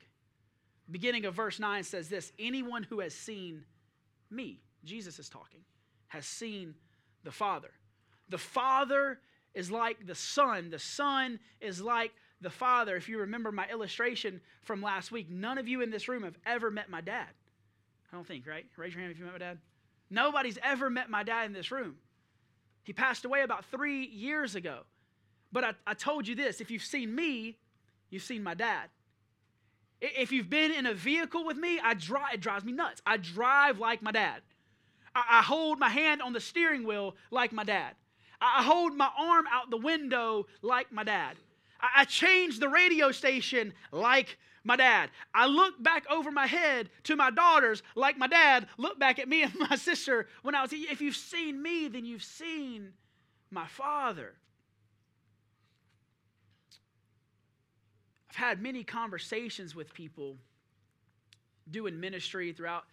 Beginning 0.91 1.27
of 1.27 1.35
verse 1.35 1.59
9 1.59 1.83
says 1.83 2.09
this 2.09 2.33
Anyone 2.39 2.85
who 2.85 3.01
has 3.01 3.15
seen 3.15 3.65
me, 4.31 4.61
Jesus 4.85 5.19
is 5.19 5.29
talking, 5.29 5.61
has 6.09 6.27
seen 6.27 6.75
the 7.25 7.33
Father. 7.33 7.71
The 8.29 8.39
Father 8.39 9.19
is 9.55 9.71
like 9.71 10.07
the 10.07 10.15
Son, 10.15 10.71
the 10.71 10.79
Son 10.79 11.41
is 11.61 11.81
like 11.81 12.13
the 12.41 12.51
Father. 12.51 12.97
If 12.97 13.09
you 13.09 13.19
remember 13.19 13.51
my 13.51 13.69
illustration 13.69 14.41
from 14.63 14.81
last 14.81 15.11
week, 15.11 15.29
none 15.29 15.59
of 15.59 15.67
you 15.67 15.81
in 15.81 15.91
this 15.91 16.09
room 16.09 16.23
have 16.23 16.39
ever 16.47 16.71
met 16.71 16.89
my 16.89 17.01
dad. 17.01 17.29
I 18.13 18.17
don't 18.17 18.27
think, 18.27 18.47
right? 18.47 18.65
Raise 18.77 18.95
your 18.95 19.01
hand 19.03 19.13
if 19.13 19.19
you 19.19 19.25
met 19.25 19.35
my 19.35 19.39
dad. 19.39 19.59
Nobody's 20.11 20.59
ever 20.63 20.89
met 20.91 21.11
my 21.11 21.23
dad 21.23 21.47
in 21.47 21.53
this 21.53 21.71
room. 21.71 21.97
He 22.85 22.93
passed 22.93 23.25
away 23.25 23.43
about 23.43 23.65
three 23.67 24.07
years 24.07 24.55
ago. 24.55 24.81
But 25.53 25.65
I, 25.65 25.73
I 25.87 25.95
told 25.95 26.27
you 26.27 26.35
this 26.35 26.61
if 26.61 26.71
you've 26.71 26.83
seen 26.83 27.15
me, 27.15 27.59
you've 28.11 28.23
seen 28.23 28.43
my 28.43 28.55
dad. 28.55 28.89
If 30.01 30.31
you've 30.31 30.49
been 30.49 30.71
in 30.73 30.87
a 30.87 30.95
vehicle 30.95 31.45
with 31.45 31.57
me, 31.57 31.81
I 31.83 31.95
drive, 31.95 32.35
it 32.35 32.41
drives 32.41 32.65
me 32.65 32.73
nuts. 32.73 33.03
I 33.05 33.17
drive 33.17 33.79
like 33.79 34.01
my 34.01 34.13
dad. 34.13 34.43
I, 35.15 35.25
I 35.31 35.43
hold 35.43 35.79
my 35.79 35.89
hand 35.89 36.23
on 36.23 36.33
the 36.33 36.41
steering 36.41 36.87
wheel 36.87 37.17
like 37.31 37.53
my 37.53 37.65
dad. 37.65 37.95
I, 38.41 38.61
I 38.61 38.63
hold 38.63 38.95
my 38.95 39.11
arm 39.19 39.47
out 39.51 39.71
the 39.71 39.77
window 39.77 40.47
like 40.63 40.93
my 40.93 41.03
dad. 41.03 41.37
I, 41.81 42.03
I 42.03 42.05
change 42.05 42.59
the 42.59 42.69
radio 42.69 43.13
station 43.13 43.73
like 43.93 44.39
my 44.65 44.77
dad. 44.77 45.11
I 45.35 45.47
look 45.47 45.83
back 45.83 46.05
over 46.11 46.31
my 46.31 46.47
head 46.47 46.91
to 47.05 47.17
my 47.17 47.31
daughters 47.31 47.83
like 47.95 48.19
my 48.19 48.27
dad 48.27 48.67
looked 48.77 48.99
back 48.99 49.19
at 49.19 49.29
me 49.29 49.43
and 49.45 49.55
my 49.59 49.77
sister 49.77 50.29
when 50.43 50.55
I 50.55 50.63
was. 50.63 50.73
If 50.73 51.01
you've 51.01 51.17
seen 51.17 51.63
me, 51.63 51.89
then 51.89 52.05
you've 52.05 52.25
seen 52.25 52.93
my 53.51 53.67
father. 53.67 54.35
I've 58.31 58.37
had 58.37 58.63
many 58.63 58.85
conversations 58.85 59.75
with 59.75 59.93
people 59.95 60.37
doing 61.71 61.99
ministry 61.99 62.53
throughout 62.53 62.85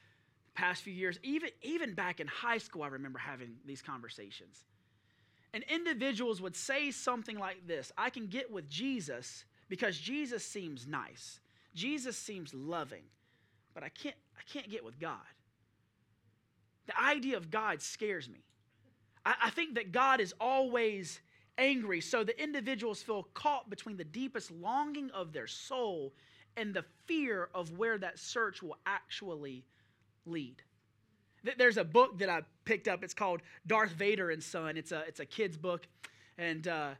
the 0.47 0.53
past 0.53 0.81
few 0.83 0.93
years. 0.93 1.19
Even, 1.23 1.49
even 1.61 1.93
back 1.93 2.19
in 2.19 2.27
high 2.27 2.57
school, 2.57 2.83
I 2.83 2.87
remember 2.87 3.19
having 3.19 3.55
these 3.65 3.81
conversations. 3.81 4.63
And 5.55 5.63
individuals 5.69 6.41
would 6.41 6.53
say 6.53 6.91
something 6.91 7.39
like 7.39 7.65
this 7.65 7.93
I 7.97 8.09
can 8.09 8.27
get 8.27 8.51
with 8.51 8.69
Jesus 8.69 9.45
because 9.69 9.97
Jesus 9.97 10.45
seems 10.45 10.85
nice. 10.85 11.39
Jesus 11.73 12.17
seems 12.17 12.53
loving, 12.53 13.03
but 13.73 13.81
I 13.81 13.87
can't, 13.87 14.17
I 14.37 14.41
can't 14.51 14.69
get 14.69 14.83
with 14.83 14.99
God. 14.99 15.17
The 16.87 17.01
idea 17.01 17.37
of 17.37 17.49
God 17.49 17.81
scares 17.81 18.27
me. 18.27 18.43
I, 19.25 19.35
I 19.45 19.49
think 19.49 19.75
that 19.75 19.93
God 19.93 20.19
is 20.19 20.33
always 20.41 21.21
angry. 21.57 22.01
So 22.01 22.25
the 22.25 22.41
individuals 22.41 23.01
feel 23.01 23.23
caught 23.33 23.69
between 23.69 23.95
the 23.95 24.03
deepest 24.03 24.51
longing 24.51 25.09
of 25.11 25.31
their 25.31 25.47
soul 25.47 26.11
and 26.57 26.73
the 26.73 26.83
fear 27.05 27.47
of 27.55 27.77
where 27.77 27.97
that 27.97 28.19
search 28.19 28.61
will 28.61 28.77
actually 28.85 29.63
lead. 30.25 30.61
There's 31.57 31.77
a 31.77 31.83
book 31.83 32.19
that 32.19 32.29
I 32.29 32.41
picked 32.65 32.87
up. 32.87 33.03
It's 33.03 33.13
called 33.13 33.41
Darth 33.67 33.91
Vader 33.91 34.31
and 34.31 34.43
Son. 34.43 34.77
It's 34.77 34.91
a, 34.91 35.03
it's 35.07 35.19
a 35.19 35.25
kid's 35.25 35.57
book. 35.57 35.87
And 36.37 36.67
uh, 36.67 36.91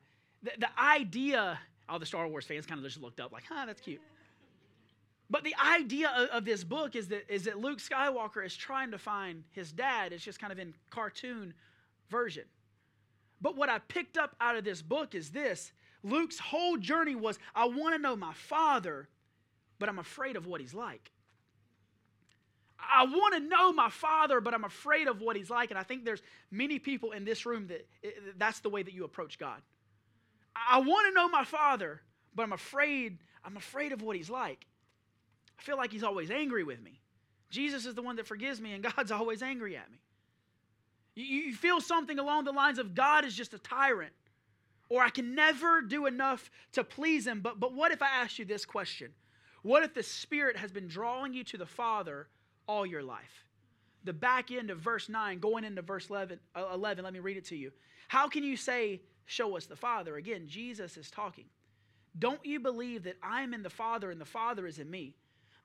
the, 0.44 0.52
the 0.60 0.80
idea, 0.80 1.60
all 1.90 2.00
the 2.00 2.06
Star 2.06 2.28
Wars 2.28 2.46
fans 2.46 2.66
kind 2.66 2.80
of 2.80 2.86
just 2.86 3.02
looked 3.02 3.20
up 3.20 3.32
like, 3.32 3.44
huh, 3.50 3.66
that's 3.66 3.82
cute. 3.82 4.02
But 5.30 5.44
the 5.44 5.56
idea 5.60 6.12
of, 6.16 6.30
of, 6.30 6.46
this 6.46 6.64
book 6.64 6.96
is 6.96 7.08
that, 7.08 7.26
is 7.34 7.46
that 7.46 7.58
Luke 7.60 7.80
Skywalker 7.80 8.46
is 8.46 8.56
trying 8.56 8.92
to 8.92 9.00
find 9.00 9.44
his 9.52 9.72
dad. 9.72 10.14
It's 10.14 10.24
just 10.24 10.40
kind 10.40 10.54
of 10.54 10.60
in 10.60 10.74
cartoon 10.92 11.54
version. 12.10 12.44
But 13.42 13.58
what 13.58 13.70
I 13.70 13.80
picked 13.80 14.18
up 14.18 14.36
out 14.40 14.56
of 14.56 14.64
this 14.64 14.82
book 14.82 15.16
is 15.16 15.32
this 15.32 15.72
Luke's 16.04 16.38
whole 16.38 16.78
journey 16.78 17.16
was 17.16 17.40
I 17.56 17.66
want 17.66 17.96
to 17.96 18.02
know 18.02 18.16
my 18.16 18.34
father, 18.34 19.10
but 19.80 19.90
I'm 19.90 20.00
afraid 20.00 20.36
of 20.36 20.46
what 20.46 20.62
he's 20.62 20.74
like. 20.74 21.12
I 22.80 23.06
want 23.06 23.36
to 23.36 23.40
know 23.40 23.72
my 23.72 23.90
father, 23.90 24.42
but 24.42 24.54
I'm 24.54 24.64
afraid 24.64 25.08
of 25.08 25.22
what 25.22 25.36
he's 25.36 25.50
like. 25.50 25.72
And 25.72 25.80
I 25.80 25.84
think 25.84 26.06
there's 26.06 26.22
many 26.52 26.80
people 26.80 27.12
in 27.12 27.26
this 27.26 27.46
room 27.46 27.68
that 27.68 27.88
that's 28.38 28.60
the 28.60 28.70
way 28.70 28.84
that 28.84 28.94
you 28.94 29.06
approach 29.06 29.38
God. 29.38 29.62
I 30.56 30.80
want 30.80 31.08
to 31.08 31.14
know 31.14 31.28
my 31.28 31.44
father, 31.44 32.02
but 32.34 32.44
I'm 32.44 32.54
afraid, 32.54 33.20
I'm 33.44 33.58
afraid 33.58 33.92
of 33.92 34.02
what 34.02 34.16
he's 34.16 34.30
like. 34.30 34.66
I 35.58 35.62
feel 35.62 35.78
like 35.78 35.92
he's 35.92 36.04
always 36.04 36.32
angry 36.32 36.64
with 36.64 36.82
me. 36.82 37.00
Jesus 37.50 37.86
is 37.86 37.96
the 37.96 38.02
one 38.02 38.18
that 38.18 38.28
forgives 38.28 38.60
me, 38.60 38.74
and 38.74 38.84
God's 38.96 39.12
always 39.12 39.42
angry 39.42 39.78
at 39.78 39.90
me. 39.92 40.00
You 41.16 41.54
feel 41.54 41.80
something 41.80 42.20
along 42.20 42.44
the 42.44 42.52
lines 42.52 42.78
of 42.78 42.94
God 42.94 43.24
is 43.24 43.34
just 43.34 43.54
a 43.54 43.60
tyrant, 43.60 44.12
or 44.90 45.02
I 45.02 45.10
can 45.10 45.34
never 45.34 45.82
do 45.82 46.08
enough 46.08 46.52
to 46.74 46.84
please 46.84 47.26
him. 47.26 47.40
But, 47.40 47.60
but 47.60 47.74
what 47.74 47.94
if 47.94 48.02
I 48.02 48.08
ask 48.08 48.38
you 48.38 48.44
this 48.44 48.66
question? 48.66 49.12
What 49.62 49.84
if 49.84 49.94
the 49.94 50.04
Spirit 50.04 50.58
has 50.58 50.72
been 50.72 50.88
drawing 50.88 51.34
you 51.34 51.46
to 51.46 51.58
the 51.58 51.66
Father 51.66 52.28
all 52.68 52.86
your 52.86 53.04
life? 53.04 53.46
The 54.04 54.14
back 54.14 54.52
end 54.52 54.70
of 54.70 54.80
verse 54.80 55.10
9, 55.10 55.40
going 55.40 55.64
into 55.64 55.82
verse 55.82 56.10
11, 56.10 56.40
uh, 56.56 56.68
11 56.74 57.04
let 57.04 57.14
me 57.14 57.20
read 57.20 57.38
it 57.38 57.46
to 57.46 57.56
you. 57.56 57.72
How 58.08 58.28
can 58.28 58.44
you 58.44 58.56
say, 58.56 59.02
Show 59.26 59.58
us 59.58 59.66
the 59.66 59.76
Father? 59.76 60.18
Again, 60.18 60.44
Jesus 60.48 60.98
is 60.98 61.10
talking. 61.10 61.46
Don't 62.18 62.46
you 62.46 62.60
believe 62.60 63.04
that 63.04 63.18
I 63.22 63.42
am 63.42 63.54
in 63.54 63.64
the 63.64 63.70
Father 63.70 64.12
and 64.12 64.22
the 64.22 64.26
Father 64.26 64.68
is 64.68 64.80
in 64.80 64.90
me? 64.90 65.16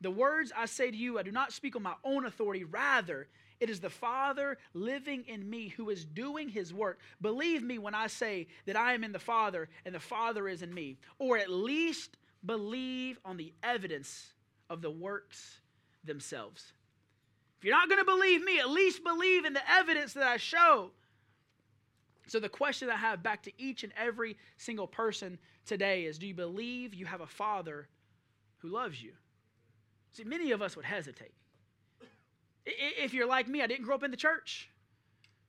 The 0.00 0.10
words 0.10 0.50
I 0.56 0.64
say 0.64 0.90
to 0.90 0.96
you, 0.96 1.18
I 1.18 1.22
do 1.22 1.30
not 1.30 1.52
speak 1.52 1.76
on 1.76 1.82
my 1.82 1.94
own 2.02 2.24
authority. 2.24 2.64
Rather, 2.64 3.28
it 3.60 3.68
is 3.68 3.80
the 3.80 3.90
Father 3.90 4.56
living 4.72 5.24
in 5.28 5.48
me 5.48 5.68
who 5.68 5.90
is 5.90 6.06
doing 6.06 6.48
his 6.48 6.72
work. 6.72 6.98
Believe 7.20 7.62
me 7.62 7.78
when 7.78 7.94
I 7.94 8.06
say 8.06 8.48
that 8.64 8.76
I 8.76 8.94
am 8.94 9.04
in 9.04 9.12
the 9.12 9.18
Father 9.18 9.68
and 9.84 9.94
the 9.94 10.00
Father 10.00 10.48
is 10.48 10.62
in 10.62 10.72
me. 10.72 10.96
Or 11.18 11.36
at 11.36 11.50
least 11.50 12.16
believe 12.44 13.18
on 13.24 13.36
the 13.36 13.52
evidence 13.62 14.32
of 14.70 14.80
the 14.80 14.90
works 14.90 15.60
themselves. 16.04 16.72
If 17.60 17.66
you're 17.66 17.76
not 17.76 17.90
going 17.90 18.00
to 18.00 18.06
believe 18.06 18.42
me, 18.42 18.58
at 18.58 18.70
least 18.70 19.04
believe 19.04 19.44
in 19.44 19.52
the 19.52 19.70
evidence 19.70 20.14
that 20.14 20.22
I 20.22 20.38
show. 20.38 20.92
So, 22.26 22.40
the 22.40 22.48
question 22.48 22.88
I 22.88 22.96
have 22.96 23.22
back 23.22 23.42
to 23.42 23.52
each 23.58 23.84
and 23.84 23.92
every 23.98 24.38
single 24.56 24.86
person 24.86 25.38
today 25.66 26.04
is 26.04 26.18
Do 26.18 26.26
you 26.26 26.32
believe 26.32 26.94
you 26.94 27.04
have 27.04 27.20
a 27.20 27.26
Father 27.26 27.86
who 28.58 28.68
loves 28.68 29.02
you? 29.02 29.12
See, 30.12 30.24
many 30.24 30.52
of 30.52 30.62
us 30.62 30.74
would 30.74 30.86
hesitate. 30.86 31.34
If 32.64 33.12
you're 33.12 33.26
like 33.26 33.46
me, 33.46 33.60
I 33.60 33.66
didn't 33.66 33.84
grow 33.84 33.96
up 33.96 34.04
in 34.04 34.10
the 34.10 34.16
church. 34.16 34.70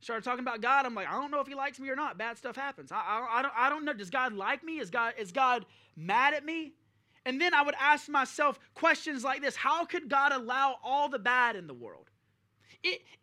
Started 0.01 0.25
talking 0.25 0.41
about 0.41 0.60
God. 0.60 0.86
I'm 0.86 0.96
like, 0.96 1.08
I 1.08 1.13
don't 1.13 1.32
know 1.32 1.39
if 1.39 1.48
He 1.48 1.56
likes 1.56 1.80
me 1.80 1.88
or 1.88 1.96
not. 1.96 2.18
Bad 2.18 2.38
stuff 2.38 2.58
happens. 2.58 2.91
I, 2.91 2.98
I, 2.98 3.39
I, 3.39 3.41
don't, 3.41 3.53
I 3.56 3.70
don't 3.70 3.86
know. 3.86 3.94
Does 3.94 4.10
God 4.10 4.34
like 4.34 4.65
me? 4.65 4.80
Is 4.80 4.89
God, 4.89 5.13
is 5.18 5.32
God 5.32 5.65
mad 5.96 6.34
at 6.34 6.44
me? 6.44 6.74
And 7.25 7.40
then 7.40 7.54
I 7.54 7.62
would 7.62 7.75
ask 7.80 8.10
myself 8.10 8.60
questions 8.74 9.24
like 9.24 9.42
this 9.42 9.56
How 9.56 9.86
could 9.86 10.10
God 10.10 10.32
allow 10.32 10.78
all 10.84 11.10
the 11.10 11.20
bad 11.20 11.56
in 11.56 11.68
the 11.68 11.74
world? 11.74 12.10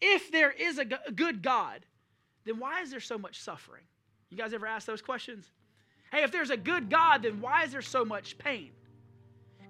If 0.00 0.31
there 0.31 0.52
is 0.52 0.78
a 0.78 0.85
good 0.85 1.43
God, 1.43 1.85
then 2.45 2.59
why 2.59 2.81
is 2.81 2.90
there 2.90 3.00
so 3.00 3.19
much 3.19 3.40
suffering? 3.40 3.83
You 4.31 4.37
guys 4.37 4.55
ever 4.55 4.67
ask 4.67 4.87
those 4.87 5.02
questions? 5.02 5.50
Hey, 6.12 6.23
if 6.23 6.31
there's 6.31 6.50
a 6.50 6.57
good 6.57 6.88
God, 6.88 7.23
then 7.23 7.40
why 7.40 7.64
is 7.64 7.73
there 7.73 7.83
so 7.83 8.05
much 8.05 8.38
pain? 8.38 8.71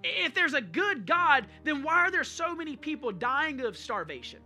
If 0.03 0.33
there's 0.33 0.53
a 0.53 0.61
good 0.61 1.05
God, 1.05 1.47
then 1.63 1.83
why 1.83 1.95
are 1.95 2.11
there 2.11 2.23
so 2.23 2.55
many 2.55 2.75
people 2.75 3.11
dying 3.11 3.59
of 3.61 3.75
starvation? 3.75 4.39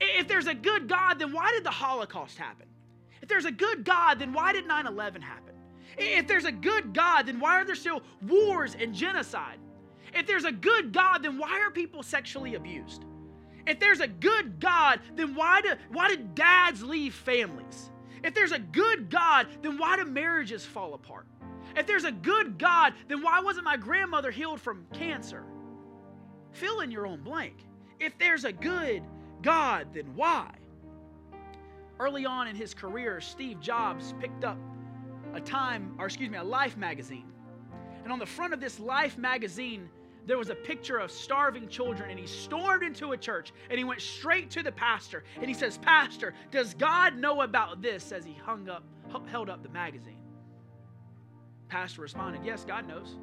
If 0.00 0.28
there's 0.28 0.46
a 0.46 0.54
good 0.54 0.88
God, 0.88 1.18
then 1.18 1.32
why 1.32 1.52
did 1.52 1.64
the 1.64 1.70
Holocaust 1.70 2.36
happen? 2.36 2.66
If 3.22 3.28
there's 3.28 3.46
a 3.46 3.50
good 3.50 3.84
God, 3.84 4.18
then 4.18 4.32
why 4.32 4.52
did 4.52 4.66
9 4.66 4.86
11 4.86 5.22
happen? 5.22 5.47
If 5.98 6.26
there's 6.26 6.44
a 6.44 6.52
good 6.52 6.94
God, 6.94 7.26
then 7.26 7.40
why 7.40 7.60
are 7.60 7.64
there 7.64 7.74
still 7.74 8.02
wars 8.22 8.76
and 8.78 8.94
genocide? 8.94 9.58
If 10.14 10.26
there's 10.26 10.44
a 10.44 10.52
good 10.52 10.92
God, 10.92 11.22
then 11.22 11.38
why 11.38 11.60
are 11.60 11.70
people 11.70 12.02
sexually 12.02 12.54
abused? 12.54 13.04
If 13.66 13.78
there's 13.80 14.00
a 14.00 14.08
good 14.08 14.60
God, 14.60 15.00
then 15.14 15.34
why 15.34 15.60
do, 15.60 15.72
why 15.90 16.08
do 16.08 16.16
dads 16.34 16.82
leave 16.82 17.14
families? 17.14 17.90
If 18.24 18.34
there's 18.34 18.52
a 18.52 18.58
good 18.58 19.10
God, 19.10 19.48
then 19.62 19.76
why 19.76 19.96
do 19.96 20.04
marriages 20.04 20.64
fall 20.64 20.94
apart? 20.94 21.26
If 21.76 21.86
there's 21.86 22.04
a 22.04 22.12
good 22.12 22.58
God, 22.58 22.94
then 23.08 23.22
why 23.22 23.40
wasn't 23.40 23.64
my 23.64 23.76
grandmother 23.76 24.30
healed 24.30 24.60
from 24.60 24.86
cancer? 24.92 25.44
Fill 26.52 26.80
in 26.80 26.90
your 26.90 27.06
own 27.06 27.22
blank. 27.22 27.66
If 28.00 28.16
there's 28.18 28.44
a 28.44 28.52
good 28.52 29.02
God, 29.42 29.88
then 29.92 30.14
why? 30.14 30.50
Early 32.00 32.24
on 32.24 32.48
in 32.48 32.56
his 32.56 32.74
career, 32.74 33.20
Steve 33.20 33.60
Jobs 33.60 34.14
picked 34.20 34.44
up 34.44 34.58
a 35.38 35.40
time, 35.40 35.94
or 35.98 36.06
excuse 36.06 36.30
me, 36.30 36.36
a 36.36 36.44
Life 36.44 36.76
magazine. 36.76 37.24
And 38.04 38.12
on 38.12 38.18
the 38.18 38.26
front 38.26 38.52
of 38.52 38.60
this 38.60 38.78
Life 38.78 39.16
magazine, 39.16 39.88
there 40.26 40.36
was 40.36 40.50
a 40.50 40.54
picture 40.54 40.98
of 40.98 41.10
starving 41.10 41.68
children, 41.68 42.10
and 42.10 42.18
he 42.18 42.26
stormed 42.26 42.82
into 42.82 43.12
a 43.12 43.16
church 43.16 43.52
and 43.70 43.78
he 43.78 43.84
went 43.84 44.02
straight 44.02 44.50
to 44.50 44.62
the 44.62 44.72
pastor 44.72 45.24
and 45.36 45.46
he 45.46 45.54
says, 45.54 45.78
Pastor, 45.78 46.34
does 46.50 46.74
God 46.74 47.16
know 47.16 47.40
about 47.40 47.80
this? 47.80 48.12
As 48.12 48.26
he 48.26 48.34
hung 48.34 48.68
up, 48.68 48.84
held 49.30 49.48
up 49.48 49.62
the 49.62 49.70
magazine. 49.70 50.18
Pastor 51.68 52.02
responded, 52.02 52.42
Yes, 52.44 52.64
God 52.64 52.86
knows. 52.86 53.16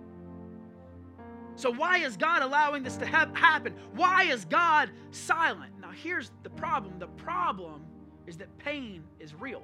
So, 1.56 1.72
why 1.72 2.00
is 2.00 2.18
God 2.18 2.42
allowing 2.42 2.84
this 2.84 2.98
to 2.98 3.06
ha- 3.06 3.32
happen? 3.34 3.76
Why 3.94 4.24
is 4.24 4.46
God 4.46 4.90
silent? 5.12 5.74
Now, 5.80 5.92
here's 5.92 6.32
the 6.44 6.50
problem 6.50 6.98
the 7.00 7.08
problem 7.08 7.86
is 8.28 8.38
that 8.38 8.56
pain 8.58 9.04
is 9.20 9.36
real. 9.36 9.64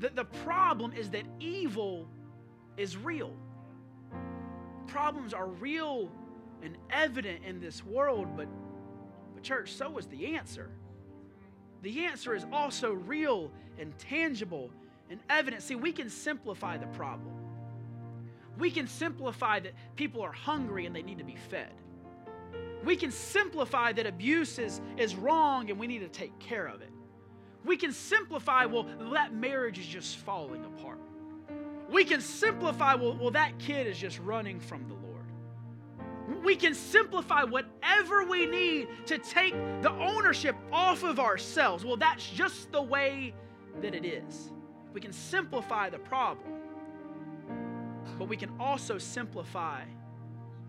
The, 0.00 0.08
the 0.08 0.24
problem 0.24 0.92
is 0.94 1.10
that 1.10 1.24
evil 1.38 2.08
is 2.76 2.96
real. 2.96 3.32
Problems 4.86 5.34
are 5.34 5.46
real 5.46 6.10
and 6.62 6.76
evident 6.90 7.44
in 7.44 7.60
this 7.60 7.84
world, 7.84 8.26
but, 8.36 8.48
but 9.34 9.42
church, 9.42 9.72
so 9.72 9.96
is 9.98 10.06
the 10.06 10.34
answer. 10.34 10.70
the 11.82 12.04
answer 12.04 12.34
is 12.34 12.46
also 12.52 12.92
real 12.92 13.50
and 13.78 13.96
tangible 13.98 14.70
and 15.10 15.20
evident. 15.28 15.62
See, 15.62 15.74
we 15.74 15.92
can 15.92 16.08
simplify 16.08 16.76
the 16.76 16.86
problem. 16.88 17.34
We 18.58 18.70
can 18.70 18.86
simplify 18.86 19.60
that 19.60 19.72
people 19.96 20.22
are 20.22 20.32
hungry 20.32 20.86
and 20.86 20.94
they 20.94 21.02
need 21.02 21.18
to 21.18 21.24
be 21.24 21.36
fed. 21.36 21.72
We 22.84 22.96
can 22.96 23.10
simplify 23.10 23.92
that 23.92 24.06
abuse 24.06 24.58
is, 24.58 24.80
is 24.96 25.14
wrong 25.14 25.70
and 25.70 25.78
we 25.78 25.86
need 25.86 26.00
to 26.00 26.08
take 26.08 26.38
care 26.38 26.66
of 26.66 26.80
it. 26.80 26.90
We 27.64 27.76
can 27.76 27.92
simplify, 27.92 28.64
well, 28.64 28.86
that 29.12 29.34
marriage 29.34 29.78
is 29.78 29.86
just 29.86 30.16
falling 30.18 30.64
apart. 30.64 30.98
We 31.90 32.04
can 32.04 32.20
simplify, 32.20 32.94
well, 32.94 33.16
well, 33.20 33.30
that 33.32 33.58
kid 33.58 33.86
is 33.86 33.98
just 33.98 34.18
running 34.20 34.60
from 34.60 34.86
the 34.88 34.94
Lord. 34.94 36.44
We 36.44 36.54
can 36.54 36.74
simplify 36.74 37.42
whatever 37.42 38.24
we 38.24 38.46
need 38.46 38.88
to 39.06 39.18
take 39.18 39.52
the 39.82 39.90
ownership 39.90 40.54
off 40.72 41.02
of 41.02 41.18
ourselves. 41.18 41.84
Well, 41.84 41.96
that's 41.96 42.28
just 42.30 42.70
the 42.70 42.82
way 42.82 43.34
that 43.82 43.94
it 43.94 44.04
is. 44.04 44.52
We 44.92 45.00
can 45.00 45.12
simplify 45.12 45.90
the 45.90 45.98
problem, 45.98 46.54
but 48.18 48.28
we 48.28 48.36
can 48.36 48.50
also 48.58 48.98
simplify 48.98 49.82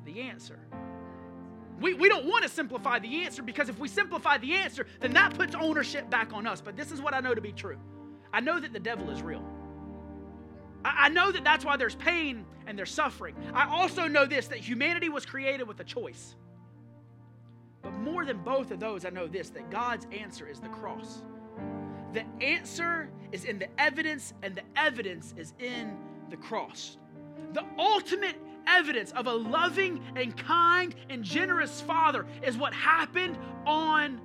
the 0.05 0.21
answer. 0.21 0.60
We, 1.81 1.95
we 1.95 2.07
don't 2.07 2.25
want 2.25 2.43
to 2.43 2.50
simplify 2.50 3.00
the 3.00 3.23
answer 3.23 3.41
because 3.41 3.67
if 3.67 3.79
we 3.79 3.88
simplify 3.88 4.38
the 4.38 4.53
answer, 4.53 4.85
then 5.00 5.13
that 5.13 5.33
puts 5.33 5.55
ownership 5.55 6.09
back 6.09 6.31
on 6.31 6.45
us. 6.45 6.61
But 6.61 6.77
this 6.77 6.91
is 6.91 7.01
what 7.01 7.13
I 7.13 7.19
know 7.19 7.33
to 7.33 7.41
be 7.41 7.51
true 7.51 7.77
I 8.33 8.39
know 8.39 8.59
that 8.59 8.71
the 8.71 8.79
devil 8.79 9.09
is 9.09 9.21
real. 9.21 9.43
I, 10.85 11.05
I 11.05 11.09
know 11.09 11.31
that 11.31 11.43
that's 11.43 11.65
why 11.65 11.77
there's 11.77 11.95
pain 11.95 12.45
and 12.67 12.77
there's 12.77 12.91
suffering. 12.91 13.35
I 13.53 13.67
also 13.67 14.07
know 14.07 14.25
this 14.25 14.47
that 14.47 14.59
humanity 14.59 15.09
was 15.09 15.25
created 15.25 15.67
with 15.67 15.79
a 15.79 15.83
choice. 15.83 16.35
But 17.81 17.93
more 17.93 18.25
than 18.25 18.38
both 18.43 18.69
of 18.71 18.79
those, 18.79 19.05
I 19.05 19.09
know 19.09 19.27
this 19.27 19.50
that 19.50 19.71
God's 19.71 20.05
answer 20.11 20.47
is 20.47 20.59
the 20.59 20.69
cross. 20.69 21.23
The 22.13 22.23
answer 22.41 23.09
is 23.31 23.45
in 23.45 23.57
the 23.57 23.67
evidence, 23.79 24.33
and 24.43 24.53
the 24.53 24.63
evidence 24.75 25.33
is 25.38 25.53
in 25.59 25.97
the 26.29 26.38
cross. 26.38 26.97
The 27.53 27.65
ultimate 27.79 28.35
evidence 28.67 29.11
of 29.11 29.27
a 29.27 29.33
loving 29.33 30.01
and 30.15 30.35
kind 30.37 30.95
and 31.09 31.23
generous 31.23 31.81
Father 31.81 32.25
is 32.43 32.57
what 32.57 32.73
happened 32.73 33.37
on 33.65 34.21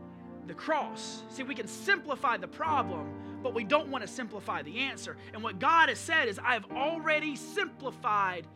the 0.46 0.54
cross. 0.54 1.22
See, 1.30 1.42
we 1.42 1.54
can 1.54 1.66
simplify 1.66 2.36
the 2.36 2.48
problem, 2.48 3.12
but 3.42 3.54
we 3.54 3.64
don't 3.64 3.88
want 3.88 4.02
to 4.02 4.08
simplify 4.08 4.62
the 4.62 4.78
answer. 4.78 5.16
And 5.34 5.42
what 5.42 5.58
God 5.58 5.88
has 5.88 5.98
said 5.98 6.28
is, 6.28 6.38
I 6.38 6.54
have 6.54 6.66
already 6.72 7.36
simplified 7.36 8.46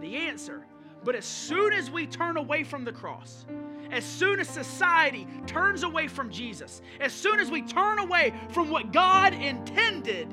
the 0.00 0.16
answer. 0.16 0.64
But 1.02 1.14
as 1.14 1.24
soon 1.24 1.72
as 1.72 1.90
we 1.90 2.06
turn 2.06 2.36
away 2.36 2.62
from 2.62 2.84
the 2.84 2.92
cross, 2.92 3.46
as 3.90 4.04
soon 4.04 4.38
as 4.38 4.48
society 4.48 5.26
turns 5.46 5.82
away 5.82 6.08
from 6.08 6.30
Jesus, 6.30 6.82
as 7.00 7.12
soon 7.12 7.40
as 7.40 7.50
we 7.50 7.62
turn 7.62 7.98
away 7.98 8.34
from 8.50 8.70
what 8.70 8.92
God 8.92 9.32
intended, 9.32 10.28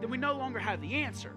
then 0.00 0.10
we 0.10 0.18
no 0.18 0.34
longer 0.34 0.58
have 0.58 0.80
the 0.80 0.94
answer 0.94 1.34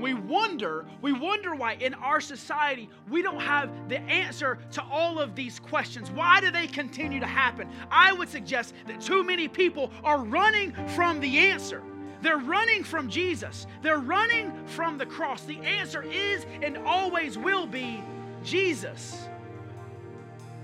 we 0.00 0.14
wonder, 0.14 0.84
we 1.02 1.12
wonder 1.12 1.54
why 1.54 1.74
in 1.74 1.94
our 1.94 2.20
society 2.20 2.88
we 3.10 3.22
don't 3.22 3.40
have 3.40 3.70
the 3.88 4.00
answer 4.00 4.58
to 4.72 4.82
all 4.90 5.18
of 5.18 5.34
these 5.34 5.58
questions. 5.58 6.10
Why 6.10 6.40
do 6.40 6.50
they 6.50 6.66
continue 6.66 7.20
to 7.20 7.26
happen? 7.26 7.68
I 7.90 8.12
would 8.12 8.28
suggest 8.28 8.74
that 8.86 9.00
too 9.00 9.24
many 9.24 9.48
people 9.48 9.90
are 10.04 10.18
running 10.18 10.72
from 10.94 11.20
the 11.20 11.38
answer. 11.38 11.82
They're 12.20 12.38
running 12.38 12.82
from 12.82 13.08
Jesus. 13.08 13.66
They're 13.82 13.98
running 13.98 14.52
from 14.66 14.98
the 14.98 15.06
cross. 15.06 15.42
The 15.42 15.58
answer 15.58 16.02
is 16.02 16.46
and 16.62 16.78
always 16.78 17.38
will 17.38 17.66
be 17.66 18.02
Jesus. 18.44 19.28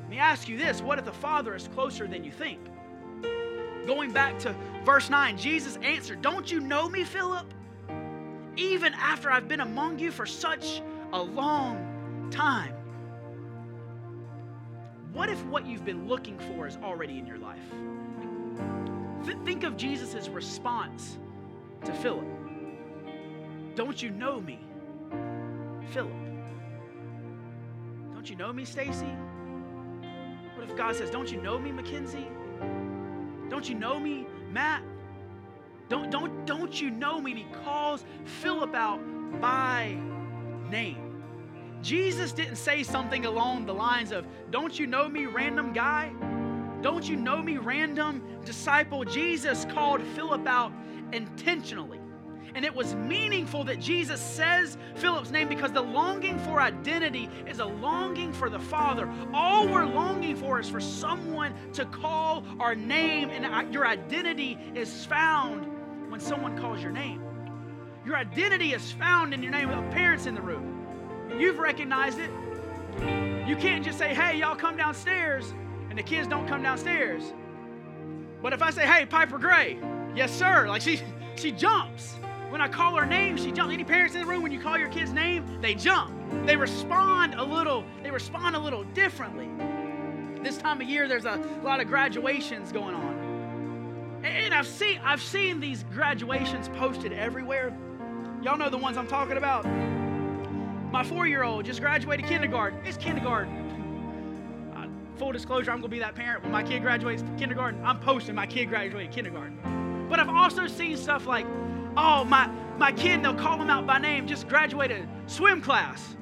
Let 0.03 0.11
me 0.11 0.19
ask 0.19 0.49
you 0.49 0.57
this 0.57 0.83
what 0.83 0.99
if 0.99 1.05
the 1.05 1.13
Father 1.13 1.55
is 1.55 1.69
closer 1.69 2.07
than 2.07 2.25
you 2.25 2.33
think? 2.33 2.61
Going 3.87 4.13
back 4.13 4.39
to 4.41 4.55
verse 4.85 5.11
9, 5.11 5.37
Jesus 5.37 5.77
answered, 5.83 6.23
Don't 6.23 6.51
you 6.51 6.61
know 6.61 6.89
me, 6.89 7.05
Philip? 7.05 7.53
Even 8.57 8.95
after 8.95 9.31
I've 9.31 9.49
been 9.49 9.61
among 9.61 9.99
you 9.99 10.11
for 10.11 10.27
such 10.27 10.83
a 11.13 11.23
long 11.23 12.29
time? 12.31 12.75
What 15.13 15.29
if 15.29 15.45
what 15.47 15.67
you've 15.67 15.85
been 15.85 16.09
looking 16.09 16.39
for 16.39 16.67
is 16.67 16.77
already 16.83 17.19
in 17.19 17.27
your 17.27 17.39
life? 17.39 17.63
Th- 19.25 19.39
think 19.45 19.63
of 19.65 19.77
Jesus' 19.77 20.29
response 20.29 21.19
to 21.85 21.93
Philip. 21.93 22.27
Don't 23.77 24.03
you 24.03 24.11
know 24.11 24.41
me, 24.41 24.59
Philip? 25.93 26.13
Don't 28.13 28.29
you 28.29 28.37
know 28.37 28.53
me, 28.53 28.65
Stacy? 28.65 29.13
What 30.57 30.69
if 30.69 30.77
God 30.77 30.97
says, 30.97 31.11
Don't 31.11 31.31
you 31.31 31.41
know 31.41 31.59
me, 31.59 31.73
Mackenzie? 31.73 32.29
Don't 33.49 33.69
you 33.69 33.75
know 33.75 34.01
me, 34.01 34.27
Matt? 34.51 34.83
Don't, 35.89 36.11
don't, 36.11 36.47
don't 36.47 36.81
you 36.81 36.91
know 36.91 37.21
me? 37.21 37.33
And 37.33 37.41
he 37.41 37.47
calls 37.65 38.05
Philip 38.25 38.75
out 38.75 39.01
by 39.41 39.99
name. 40.71 41.05
Jesus 41.83 42.33
didn't 42.33 42.57
say 42.57 42.83
something 42.83 43.27
along 43.27 43.67
the 43.67 43.75
lines 43.75 44.11
of, 44.11 44.27
Don't 44.51 44.79
you 44.79 44.87
know 44.87 45.09
me, 45.09 45.27
random 45.27 45.73
guy? 45.73 46.11
Don't 46.81 47.09
you 47.09 47.17
know 47.17 47.43
me, 47.43 47.59
random 47.59 48.23
disciple? 48.45 49.05
Jesus 49.05 49.67
called 49.67 50.03
Philip 50.15 50.47
out 50.47 50.73
intentionally. 51.13 52.01
And 52.55 52.65
it 52.65 52.75
was 52.75 52.95
meaningful 52.95 53.65
that 53.65 53.81
Jesus 53.81 54.21
says 54.21 54.79
Philip's 54.95 55.31
name 55.31 55.49
because 55.49 55.73
the 55.73 55.83
longing 55.83 56.39
for 56.41 56.61
identity 56.61 57.29
is 57.49 57.59
a 57.59 57.65
longing 57.65 58.33
for 58.33 58.49
the 58.49 58.61
Father. 58.61 59.13
All 59.33 59.67
we're 59.67 59.87
longing 59.87 60.37
for 60.37 60.61
is 60.61 60.69
for 60.69 60.81
someone 60.81 61.53
to 61.73 61.85
call 61.87 62.45
our 62.61 62.75
name, 62.77 63.31
and 63.31 63.73
your 63.73 63.87
identity 63.87 64.57
is 64.75 65.05
found 65.07 65.74
when 66.15 66.21
someone 66.21 66.57
calls 66.57 66.81
your 66.81 66.93
name. 66.93 67.21
Your 68.07 68.15
identity 68.15 68.73
is 68.73 68.93
found 68.93 69.35
in 69.35 69.43
your 69.43 69.51
name 69.51 69.67
with 69.69 69.91
parents 69.91 70.27
in 70.27 70.37
the 70.37 70.41
room. 70.41 70.87
You've 71.37 71.59
recognized 71.59 72.21
it. 72.21 72.31
You 73.49 73.57
can't 73.57 73.85
just 73.85 73.99
say, 73.99 74.15
hey, 74.15 74.39
y'all 74.39 74.55
come 74.55 74.77
downstairs, 74.77 75.53
and 75.91 75.99
the 75.99 76.05
kids 76.05 76.29
don't 76.29 76.47
come 76.47 76.63
downstairs. 76.63 77.33
But 78.41 78.53
if 78.53 78.63
I 78.63 78.71
say, 78.71 78.87
hey, 78.87 79.07
Piper 79.07 79.39
Gray, 79.41 79.77
yes, 80.15 80.31
sir, 80.31 80.69
like 80.69 80.83
she, 80.83 81.01
she 81.35 81.51
jumps. 81.51 82.13
When 82.49 82.61
I 82.61 82.69
call 82.69 82.95
her 82.95 83.07
name, 83.07 83.37
she 83.37 83.51
jumps. 83.51 83.75
Any 83.75 83.83
parents 83.83 84.15
in 84.15 84.21
the 84.21 84.27
room, 84.29 84.45
when 84.45 84.53
you 84.53 84.61
call 84.61 84.79
your 84.79 84.91
kid's 84.91 85.13
name, 85.13 85.45
they 85.61 85.75
jump. 85.75 86.15
They 86.47 86.55
respond 86.55 87.35
a 87.35 87.43
little, 87.43 87.83
they 88.05 88.13
respond 88.13 88.55
a 88.55 88.61
little 88.61 88.85
differently. 88.85 89.51
This 90.45 90.59
time 90.59 90.81
of 90.81 90.89
year, 90.89 91.09
there's 91.09 91.25
a 91.25 91.41
lot 91.65 91.81
of 91.81 91.89
graduations 91.89 92.71
going 92.71 92.95
on. 92.95 93.14
And 94.25 94.55
I've 94.55 94.67
seen 94.67 95.01
I've 95.05 95.23
seen 95.23 95.61
these 95.61 95.85
graduations 95.93 96.69
posted 96.71 97.13
everywhere. 97.13 97.77
Y'all 98.43 98.57
know 98.57 98.71
the 98.71 98.79
ones 98.79 98.97
I'm 98.97 99.07
talking 99.07 99.37
about. 99.37 99.67
My 100.91 101.05
four-year-old 101.05 101.67
just 101.67 101.81
graduated 101.81 102.25
kindergarten. 102.25 102.81
It's 102.87 102.97
kindergarten. 102.97 104.73
Uh, 104.75 105.19
full 105.19 105.33
disclosure, 105.33 105.71
I'm 105.73 105.79
gonna 105.79 105.89
be 105.89 105.99
that 105.99 106.15
parent 106.15 106.43
when 106.43 106.53
my 106.53 106.63
kid 106.63 106.81
graduates 106.81 107.23
kindergarten. 107.37 107.85
I'm 107.85 108.01
posting 108.01 108.35
my 108.35 108.47
kid 108.47 108.71
graduated 108.71 109.13
kindergarten. 109.13 110.07
But 110.09 110.21
I've 110.21 110.31
also 110.31 110.69
seen 110.69 110.97
stuff 110.97 111.27
like, 111.27 111.47
oh 111.97 112.25
my 112.25 112.47
my 112.79 112.93
kid, 112.93 113.23
they'll 113.23 113.35
call 113.35 113.61
him 113.61 113.69
out 113.69 113.87
by 113.87 113.99
name, 113.99 114.27
just 114.27 114.49
graduated 114.49 115.07
swim 115.27 115.61
class. 115.61 116.17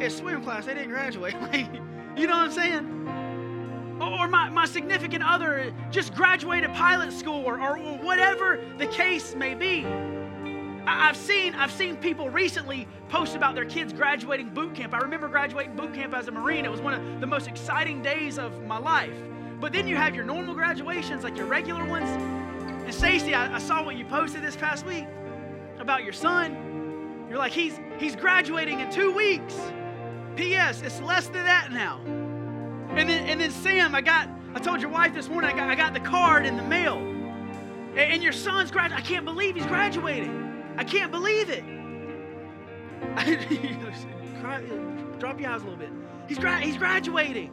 It's 0.00 0.16
swim 0.16 0.42
class, 0.42 0.64
they 0.64 0.74
didn't 0.74 0.90
graduate. 0.90 1.34
you 2.16 2.26
know 2.26 2.38
what 2.38 2.46
I'm 2.46 2.52
saying? 2.52 3.04
Or 4.00 4.28
my, 4.28 4.48
my 4.50 4.66
significant 4.66 5.24
other 5.24 5.72
just 5.90 6.14
graduated 6.14 6.72
pilot 6.74 7.12
school 7.12 7.44
or, 7.44 7.60
or 7.60 7.78
whatever 7.98 8.60
the 8.78 8.86
case 8.86 9.34
may 9.34 9.54
be. 9.54 9.86
I've 10.86 11.16
seen, 11.16 11.54
I've 11.54 11.72
seen 11.72 11.96
people 11.96 12.28
recently 12.28 12.86
post 13.08 13.34
about 13.34 13.54
their 13.54 13.64
kids 13.64 13.92
graduating 13.92 14.50
boot 14.50 14.74
camp. 14.74 14.92
I 14.92 14.98
remember 14.98 15.28
graduating 15.28 15.76
boot 15.76 15.94
camp 15.94 16.14
as 16.14 16.28
a 16.28 16.30
Marine. 16.30 16.64
It 16.64 16.70
was 16.70 16.80
one 16.80 16.94
of 16.94 17.20
the 17.20 17.26
most 17.26 17.48
exciting 17.48 18.02
days 18.02 18.38
of 18.38 18.62
my 18.64 18.78
life. 18.78 19.16
But 19.60 19.72
then 19.72 19.88
you 19.88 19.96
have 19.96 20.14
your 20.14 20.24
normal 20.24 20.54
graduations, 20.54 21.24
like 21.24 21.36
your 21.36 21.46
regular 21.46 21.86
ones. 21.86 22.10
And 22.10 22.92
Stacy, 22.92 23.34
I, 23.34 23.54
I 23.54 23.58
saw 23.58 23.82
what 23.82 23.96
you 23.96 24.04
posted 24.04 24.42
this 24.42 24.56
past 24.56 24.84
week 24.84 25.06
about 25.78 26.04
your 26.04 26.12
son. 26.12 27.26
You're 27.30 27.38
like, 27.38 27.52
he's 27.52 27.78
he's 27.98 28.14
graduating 28.14 28.80
in 28.80 28.90
two 28.90 29.10
weeks. 29.12 29.58
P.S. 30.36 30.82
It's 30.82 31.00
less 31.00 31.28
than 31.28 31.44
that 31.44 31.72
now. 31.72 32.23
And 32.96 33.08
then, 33.08 33.26
and 33.26 33.40
then 33.40 33.50
Sam, 33.50 33.94
I 33.94 34.00
got, 34.00 34.28
I 34.54 34.60
told 34.60 34.80
your 34.80 34.90
wife 34.90 35.14
this 35.14 35.28
morning, 35.28 35.50
I 35.50 35.56
got, 35.56 35.68
I 35.68 35.74
got 35.74 35.94
the 35.94 36.00
card 36.00 36.46
in 36.46 36.56
the 36.56 36.62
mail. 36.62 36.96
And, 36.96 37.98
and 37.98 38.22
your 38.22 38.32
son's 38.32 38.70
graduating. 38.70 39.04
I 39.04 39.06
can't 39.06 39.24
believe 39.24 39.56
he's 39.56 39.66
graduating. 39.66 40.62
I 40.76 40.84
can't 40.84 41.10
believe 41.10 41.50
it. 41.50 41.64
Drop 45.18 45.40
your 45.40 45.50
eyes 45.50 45.62
a 45.62 45.64
little 45.64 45.78
bit. 45.78 45.90
He's, 46.28 46.38
gra- 46.38 46.60
he's 46.60 46.76
graduating. 46.76 47.50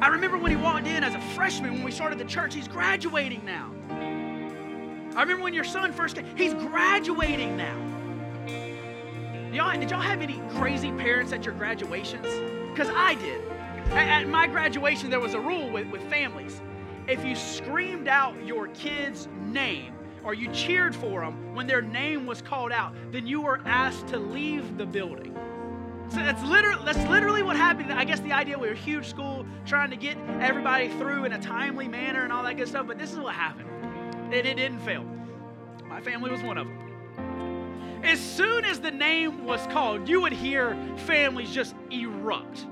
I 0.00 0.08
remember 0.08 0.38
when 0.38 0.50
he 0.50 0.56
walked 0.56 0.86
in 0.86 1.04
as 1.04 1.14
a 1.14 1.20
freshman 1.34 1.74
when 1.74 1.82
we 1.82 1.90
started 1.90 2.18
the 2.18 2.24
church. 2.24 2.54
He's 2.54 2.68
graduating 2.68 3.44
now. 3.44 3.70
I 3.90 5.22
remember 5.22 5.42
when 5.42 5.54
your 5.54 5.64
son 5.64 5.92
first 5.92 6.16
came. 6.16 6.24
He's 6.36 6.54
graduating 6.54 7.56
now. 7.56 7.76
Y'all, 9.52 9.78
did 9.78 9.90
y'all 9.90 10.00
have 10.00 10.22
any 10.22 10.40
crazy 10.50 10.92
parents 10.92 11.32
at 11.32 11.44
your 11.44 11.54
graduations? 11.54 12.26
Because 12.70 12.88
I 12.94 13.14
did. 13.16 13.42
At, 13.90 14.28
my 14.28 14.46
graduation, 14.46 15.10
there 15.10 15.20
was 15.20 15.34
a 15.34 15.40
rule 15.40 15.70
with, 15.70 15.88
with 15.88 16.02
families. 16.10 16.60
if 17.06 17.24
you 17.24 17.34
screamed 17.34 18.06
out 18.06 18.34
your 18.44 18.68
kid's 18.68 19.28
name 19.46 19.94
or 20.24 20.34
you 20.34 20.52
cheered 20.52 20.94
for 20.94 21.22
them 21.22 21.54
when 21.54 21.66
their 21.66 21.80
name 21.80 22.26
was 22.26 22.42
called 22.42 22.70
out, 22.70 22.94
then 23.10 23.26
you 23.26 23.40
were 23.40 23.60
asked 23.64 24.08
to 24.08 24.18
leave 24.18 24.76
the 24.76 24.84
building. 24.84 25.34
So 26.10 26.16
that's 26.16 26.42
literally 26.42 26.82
that's 26.84 27.06
literally 27.08 27.42
what 27.42 27.56
happened. 27.56 27.92
I 27.92 28.04
guess 28.04 28.20
the 28.20 28.32
idea 28.32 28.58
we 28.58 28.68
were 28.68 28.74
a 28.74 28.76
huge 28.76 29.06
school 29.06 29.46
trying 29.66 29.90
to 29.90 29.96
get 29.96 30.16
everybody 30.40 30.88
through 30.88 31.24
in 31.24 31.32
a 31.32 31.38
timely 31.38 31.86
manner 31.86 32.24
and 32.24 32.32
all 32.32 32.42
that 32.44 32.56
good 32.56 32.68
stuff, 32.68 32.86
but 32.86 32.98
this 32.98 33.12
is 33.12 33.18
what 33.18 33.34
happened. 33.34 33.68
And 34.32 34.34
it 34.34 34.54
didn't 34.54 34.80
fail. 34.80 35.04
My 35.86 36.00
family 36.00 36.30
was 36.30 36.42
one 36.42 36.58
of 36.58 36.66
them. 36.66 38.00
As 38.04 38.20
soon 38.20 38.64
as 38.64 38.80
the 38.80 38.90
name 38.90 39.44
was 39.44 39.66
called, 39.66 40.08
you 40.08 40.20
would 40.20 40.32
hear 40.32 40.76
families 41.06 41.50
just 41.50 41.74
erupt. 41.90 42.66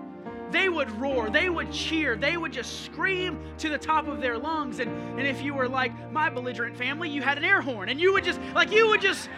They 0.57 0.71
would 0.71 0.91
roar, 0.93 1.29
they 1.29 1.51
would 1.51 1.71
cheer, 1.71 2.17
they 2.17 2.39
would 2.39 2.51
just 2.51 2.87
scream 2.87 3.39
to 3.59 3.69
the 3.69 3.77
top 3.77 4.09
of 4.09 4.23
their 4.23 4.39
lungs. 4.39 4.79
And, 4.79 4.91
and 5.19 5.27
if 5.27 5.43
you 5.43 5.53
were 5.53 5.69
like 5.69 5.93
my 6.11 6.31
belligerent 6.31 6.75
family, 6.79 7.11
you 7.11 7.21
had 7.21 7.37
an 7.37 7.45
air 7.45 7.61
horn. 7.61 7.91
And 7.91 8.01
you 8.01 8.15
would 8.15 8.25
just, 8.25 8.41
like, 8.55 8.73
you 8.73 8.89
would 8.89 9.03
just, 9.03 9.29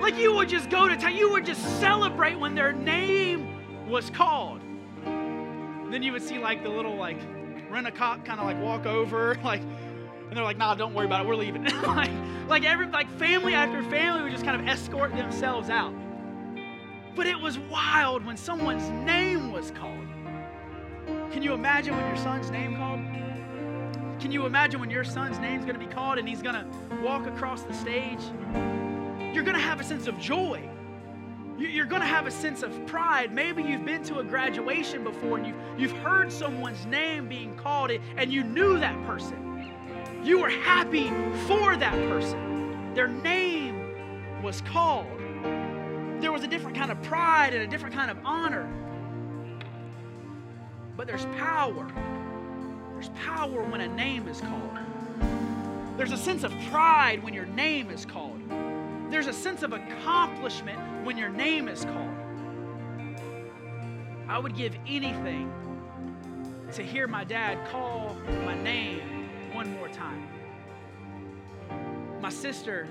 like, 0.00 0.16
you 0.16 0.32
would 0.34 0.48
just 0.48 0.70
go 0.70 0.86
to 0.86 0.96
town. 0.96 1.16
You 1.16 1.32
would 1.32 1.44
just 1.44 1.80
celebrate 1.80 2.38
when 2.38 2.54
their 2.54 2.72
name 2.72 3.88
was 3.88 4.08
called. 4.10 4.60
Then 5.04 6.00
you 6.04 6.12
would 6.12 6.22
see, 6.22 6.38
like, 6.38 6.62
the 6.62 6.68
little, 6.68 6.94
like, 6.94 7.18
rent 7.68 7.88
a 7.88 7.90
cop 7.90 8.24
kind 8.24 8.38
of 8.38 8.46
like 8.46 8.62
walk 8.62 8.86
over, 8.86 9.36
like, 9.44 9.62
and 9.62 10.32
they're 10.32 10.44
like, 10.44 10.58
nah, 10.58 10.76
don't 10.76 10.94
worry 10.94 11.06
about 11.06 11.22
it, 11.22 11.26
we're 11.26 11.34
leaving. 11.34 11.64
like, 11.82 12.12
like 12.48 12.64
every 12.64 12.86
like 12.86 13.10
family 13.18 13.52
after 13.52 13.82
family 13.90 14.22
would 14.22 14.30
just 14.30 14.44
kind 14.44 14.60
of 14.60 14.68
escort 14.68 15.10
themselves 15.16 15.70
out. 15.70 15.92
But 17.16 17.26
it 17.26 17.40
was 17.40 17.58
wild 17.58 18.24
when 18.24 18.36
someone's 18.36 18.88
name 19.04 19.50
was 19.50 19.72
called. 19.72 20.04
Can 21.32 21.42
you 21.42 21.52
imagine 21.52 21.94
when 21.96 22.06
your 22.06 22.16
son's 22.16 22.50
name 22.50 22.76
called? 22.76 23.00
Can 24.20 24.32
you 24.32 24.46
imagine 24.46 24.80
when 24.80 24.90
your 24.90 25.04
son's 25.04 25.38
name's 25.38 25.64
gonna 25.64 25.78
be 25.78 25.86
called 25.86 26.18
and 26.18 26.28
he's 26.28 26.42
gonna 26.42 26.66
walk 27.02 27.26
across 27.26 27.62
the 27.62 27.74
stage? 27.74 28.20
You're 29.32 29.44
gonna 29.44 29.58
have 29.58 29.80
a 29.80 29.84
sense 29.84 30.06
of 30.06 30.18
joy. 30.18 30.68
You're 31.58 31.86
going 31.86 32.02
to 32.02 32.06
have 32.06 32.28
a 32.28 32.30
sense 32.30 32.62
of 32.62 32.86
pride. 32.86 33.34
Maybe 33.34 33.64
you've 33.64 33.84
been 33.84 34.04
to 34.04 34.20
a 34.20 34.24
graduation 34.24 35.02
before 35.02 35.38
and 35.38 35.46
you've, 35.48 35.56
you've 35.76 35.98
heard 36.04 36.30
someone's 36.30 36.86
name 36.86 37.28
being 37.28 37.56
called 37.56 37.90
and 37.90 38.32
you 38.32 38.44
knew 38.44 38.78
that 38.78 39.04
person. 39.06 39.74
You 40.22 40.38
were 40.40 40.50
happy 40.50 41.08
for 41.48 41.76
that 41.76 41.94
person. 42.08 42.94
Their 42.94 43.08
name 43.08 43.92
was 44.40 44.60
called. 44.60 45.06
There 46.20 46.30
was 46.30 46.44
a 46.44 46.46
different 46.46 46.76
kind 46.76 46.92
of 46.92 47.02
pride 47.02 47.54
and 47.54 47.62
a 47.64 47.66
different 47.66 47.94
kind 47.94 48.10
of 48.12 48.18
honor. 48.24 48.68
But 50.98 51.06
there's 51.06 51.26
power. 51.36 51.86
There's 52.94 53.10
power 53.24 53.62
when 53.62 53.80
a 53.80 53.86
name 53.86 54.26
is 54.26 54.40
called. 54.40 54.76
There's 55.96 56.10
a 56.10 56.16
sense 56.16 56.42
of 56.42 56.52
pride 56.72 57.22
when 57.22 57.32
your 57.32 57.46
name 57.46 57.88
is 57.88 58.04
called. 58.04 58.42
There's 59.08 59.28
a 59.28 59.32
sense 59.32 59.62
of 59.62 59.72
accomplishment 59.72 61.06
when 61.06 61.16
your 61.16 61.28
name 61.28 61.68
is 61.68 61.84
called. 61.84 62.16
I 64.28 64.40
would 64.40 64.56
give 64.56 64.74
anything 64.88 65.52
to 66.72 66.82
hear 66.82 67.06
my 67.06 67.22
dad 67.22 67.64
call 67.70 68.16
my 68.44 68.60
name 68.60 69.30
one 69.52 69.70
more 69.76 69.88
time. 69.88 70.26
My 72.20 72.28
sister, 72.28 72.88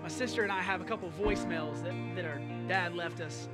my 0.00 0.08
sister 0.08 0.44
and 0.44 0.52
I 0.52 0.60
have 0.60 0.80
a 0.80 0.84
couple 0.84 1.10
voicemails 1.20 1.82
that, 1.82 1.92
that 2.14 2.24
our 2.24 2.38
dad 2.68 2.94
left 2.94 3.20
us. 3.20 3.48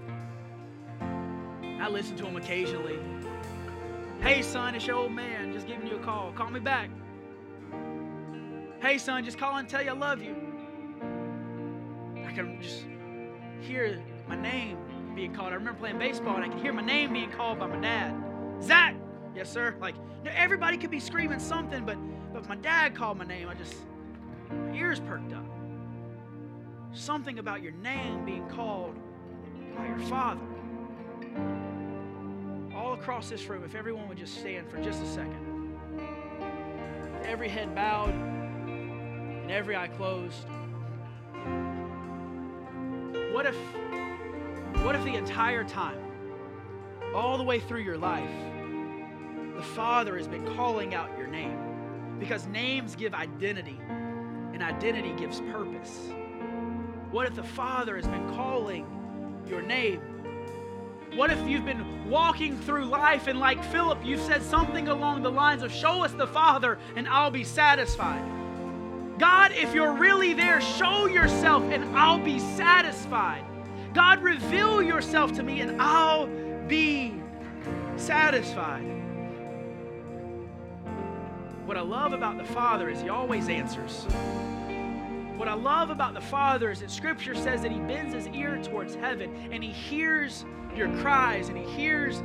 I 1.00 1.88
listen 1.88 2.16
to 2.18 2.24
them 2.24 2.36
occasionally. 2.36 2.98
Hey 4.22 4.40
son, 4.40 4.76
it's 4.76 4.86
your 4.86 4.94
old 4.94 5.10
man 5.10 5.52
just 5.52 5.66
giving 5.66 5.84
you 5.84 5.96
a 5.96 5.98
call. 5.98 6.30
Call 6.30 6.48
me 6.48 6.60
back. 6.60 6.90
Hey 8.80 8.96
son, 8.96 9.24
just 9.24 9.36
call 9.36 9.56
and 9.56 9.68
tell 9.68 9.82
you 9.82 9.90
I 9.90 9.94
love 9.94 10.22
you. 10.22 10.36
I 12.24 12.30
can 12.30 12.62
just 12.62 12.84
hear 13.60 14.00
my 14.28 14.40
name 14.40 14.78
being 15.16 15.34
called. 15.34 15.48
I 15.48 15.54
remember 15.54 15.80
playing 15.80 15.98
baseball 15.98 16.36
and 16.36 16.44
I 16.44 16.48
could 16.48 16.60
hear 16.60 16.72
my 16.72 16.84
name 16.84 17.12
being 17.12 17.32
called 17.32 17.58
by 17.58 17.66
my 17.66 17.80
dad. 17.80 18.14
Zach, 18.62 18.94
yes 19.34 19.50
sir. 19.50 19.74
Like 19.80 19.96
everybody 20.24 20.76
could 20.76 20.92
be 20.92 21.00
screaming 21.00 21.40
something, 21.40 21.84
but 21.84 21.98
but 22.32 22.42
if 22.42 22.48
my 22.48 22.54
dad 22.54 22.94
called 22.94 23.18
my 23.18 23.24
name, 23.24 23.48
I 23.48 23.54
just 23.54 23.74
my 24.52 24.72
ears 24.72 25.00
perked 25.00 25.32
up. 25.32 25.44
Something 26.92 27.40
about 27.40 27.60
your 27.60 27.72
name 27.72 28.24
being 28.24 28.48
called 28.48 28.94
by 29.76 29.88
your 29.88 29.98
father. 29.98 30.40
Across 33.02 33.30
this 33.30 33.44
room, 33.48 33.64
if 33.64 33.74
everyone 33.74 34.08
would 34.08 34.16
just 34.16 34.38
stand 34.38 34.70
for 34.70 34.80
just 34.80 35.02
a 35.02 35.06
second. 35.06 35.76
Every 37.24 37.48
head 37.48 37.74
bowed 37.74 38.14
and 38.14 39.50
every 39.50 39.74
eye 39.74 39.88
closed. 39.88 40.46
What 43.32 43.44
if 43.44 43.56
what 44.84 44.94
if 44.94 45.02
the 45.02 45.16
entire 45.16 45.64
time, 45.64 45.98
all 47.12 47.36
the 47.38 47.42
way 47.42 47.58
through 47.58 47.80
your 47.80 47.98
life, 47.98 48.30
the 49.56 49.62
Father 49.62 50.16
has 50.16 50.28
been 50.28 50.46
calling 50.54 50.94
out 50.94 51.10
your 51.18 51.26
name? 51.26 51.58
Because 52.20 52.46
names 52.46 52.94
give 52.94 53.14
identity, 53.14 53.80
and 53.88 54.62
identity 54.62 55.12
gives 55.14 55.40
purpose. 55.40 56.12
What 57.10 57.26
if 57.26 57.34
the 57.34 57.42
Father 57.42 57.96
has 57.96 58.06
been 58.06 58.32
calling 58.32 58.86
your 59.48 59.60
name? 59.60 60.11
What 61.14 61.30
if 61.30 61.46
you've 61.46 61.66
been 61.66 62.08
walking 62.08 62.58
through 62.58 62.86
life 62.86 63.26
and, 63.26 63.38
like 63.38 63.62
Philip, 63.64 63.98
you've 64.02 64.20
said 64.20 64.42
something 64.42 64.88
along 64.88 65.22
the 65.22 65.30
lines 65.30 65.62
of, 65.62 65.70
Show 65.70 66.02
us 66.02 66.12
the 66.12 66.26
Father 66.26 66.78
and 66.96 67.06
I'll 67.06 67.30
be 67.30 67.44
satisfied? 67.44 68.22
God, 69.18 69.52
if 69.52 69.74
you're 69.74 69.92
really 69.92 70.32
there, 70.32 70.60
show 70.60 71.06
yourself 71.06 71.62
and 71.64 71.84
I'll 71.96 72.18
be 72.18 72.38
satisfied. 72.38 73.44
God, 73.92 74.22
reveal 74.22 74.82
yourself 74.82 75.32
to 75.34 75.42
me 75.42 75.60
and 75.60 75.80
I'll 75.80 76.28
be 76.66 77.12
satisfied. 77.96 78.88
What 81.66 81.76
I 81.76 81.82
love 81.82 82.14
about 82.14 82.38
the 82.38 82.44
Father 82.44 82.88
is 82.88 83.02
He 83.02 83.10
always 83.10 83.50
answers. 83.50 84.06
What 85.42 85.48
I 85.48 85.54
love 85.54 85.90
about 85.90 86.14
the 86.14 86.20
Father 86.20 86.70
is 86.70 86.78
that 86.82 86.90
Scripture 86.92 87.34
says 87.34 87.62
that 87.62 87.72
He 87.72 87.80
bends 87.80 88.14
His 88.14 88.28
ear 88.28 88.62
towards 88.62 88.94
heaven 88.94 89.48
and 89.50 89.60
He 89.60 89.72
hears 89.72 90.44
your 90.76 90.86
cries 90.98 91.48
and 91.48 91.58
He 91.58 91.64
hears 91.64 92.22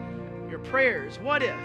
your 0.48 0.60
prayers. 0.60 1.18
What 1.18 1.42
if? 1.42 1.60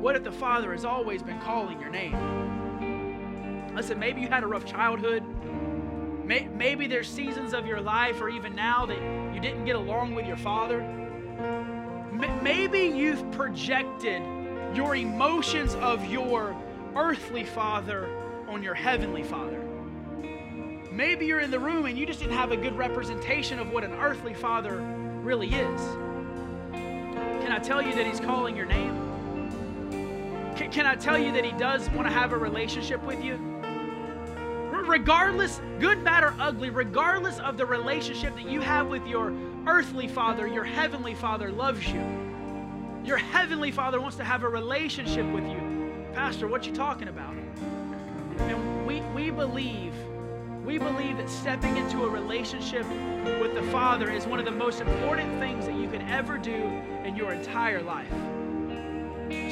What 0.00 0.14
if 0.14 0.22
the 0.22 0.30
Father 0.30 0.70
has 0.70 0.84
always 0.84 1.20
been 1.20 1.40
calling 1.40 1.80
your 1.80 1.90
name? 1.90 2.14
Listen, 3.74 3.98
maybe 3.98 4.20
you 4.20 4.28
had 4.28 4.44
a 4.44 4.46
rough 4.46 4.64
childhood. 4.64 5.24
Maybe 6.24 6.86
there's 6.86 7.08
seasons 7.08 7.52
of 7.52 7.66
your 7.66 7.80
life 7.80 8.20
or 8.20 8.28
even 8.28 8.54
now 8.54 8.86
that 8.86 9.34
you 9.34 9.40
didn't 9.40 9.64
get 9.64 9.74
along 9.74 10.14
with 10.14 10.28
your 10.28 10.36
father. 10.36 10.80
Maybe 12.40 12.82
you've 12.82 13.28
projected 13.32 14.22
your 14.76 14.94
emotions 14.94 15.74
of 15.74 16.06
your 16.06 16.56
earthly 16.94 17.42
father 17.42 18.08
on 18.46 18.62
your 18.62 18.74
heavenly 18.74 19.24
father. 19.24 19.61
Maybe 20.92 21.26
you're 21.26 21.40
in 21.40 21.50
the 21.50 21.58
room 21.58 21.86
and 21.86 21.98
you 21.98 22.04
just 22.04 22.20
didn't 22.20 22.36
have 22.36 22.52
a 22.52 22.56
good 22.56 22.76
representation 22.76 23.58
of 23.58 23.72
what 23.72 23.82
an 23.82 23.92
earthly 23.94 24.34
father 24.34 24.76
really 25.22 25.48
is. 25.48 25.80
Can 26.72 27.50
I 27.50 27.58
tell 27.58 27.80
you 27.80 27.94
that 27.94 28.06
he's 28.06 28.20
calling 28.20 28.56
your 28.56 28.66
name? 28.66 30.52
Can, 30.54 30.70
can 30.70 30.86
I 30.86 30.94
tell 30.94 31.16
you 31.16 31.32
that 31.32 31.44
he 31.44 31.52
does 31.52 31.88
want 31.90 32.06
to 32.06 32.12
have 32.12 32.32
a 32.32 32.36
relationship 32.36 33.02
with 33.04 33.24
you? 33.24 33.52
regardless, 34.92 35.60
good, 35.78 36.04
bad, 36.04 36.22
or 36.22 36.34
ugly, 36.38 36.68
regardless 36.68 37.38
of 37.38 37.56
the 37.56 37.64
relationship 37.64 38.34
that 38.34 38.50
you 38.50 38.60
have 38.60 38.88
with 38.88 39.06
your 39.06 39.32
earthly 39.66 40.06
father, 40.06 40.46
your 40.46 40.64
heavenly 40.64 41.14
father 41.14 41.50
loves 41.50 41.88
you. 41.88 42.04
Your 43.04 43.16
heavenly 43.16 43.70
father 43.70 44.00
wants 44.00 44.16
to 44.18 44.24
have 44.24 44.42
a 44.42 44.48
relationship 44.48 45.24
with 45.32 45.44
you. 45.44 46.04
Pastor, 46.12 46.46
what 46.46 46.66
you 46.66 46.74
talking 46.74 47.08
about? 47.08 47.34
And 48.38 48.86
we, 48.86 49.00
we 49.14 49.30
believe, 49.30 49.91
we 50.64 50.78
believe 50.78 51.16
that 51.16 51.28
stepping 51.28 51.76
into 51.76 52.04
a 52.04 52.08
relationship 52.08 52.86
with 53.40 53.54
the 53.54 53.62
Father 53.72 54.10
is 54.10 54.26
one 54.26 54.38
of 54.38 54.44
the 54.44 54.50
most 54.50 54.80
important 54.80 55.38
things 55.40 55.66
that 55.66 55.74
you 55.74 55.88
can 55.88 56.02
ever 56.02 56.38
do 56.38 56.54
in 57.04 57.16
your 57.16 57.32
entire 57.32 57.82
life. 57.82 58.12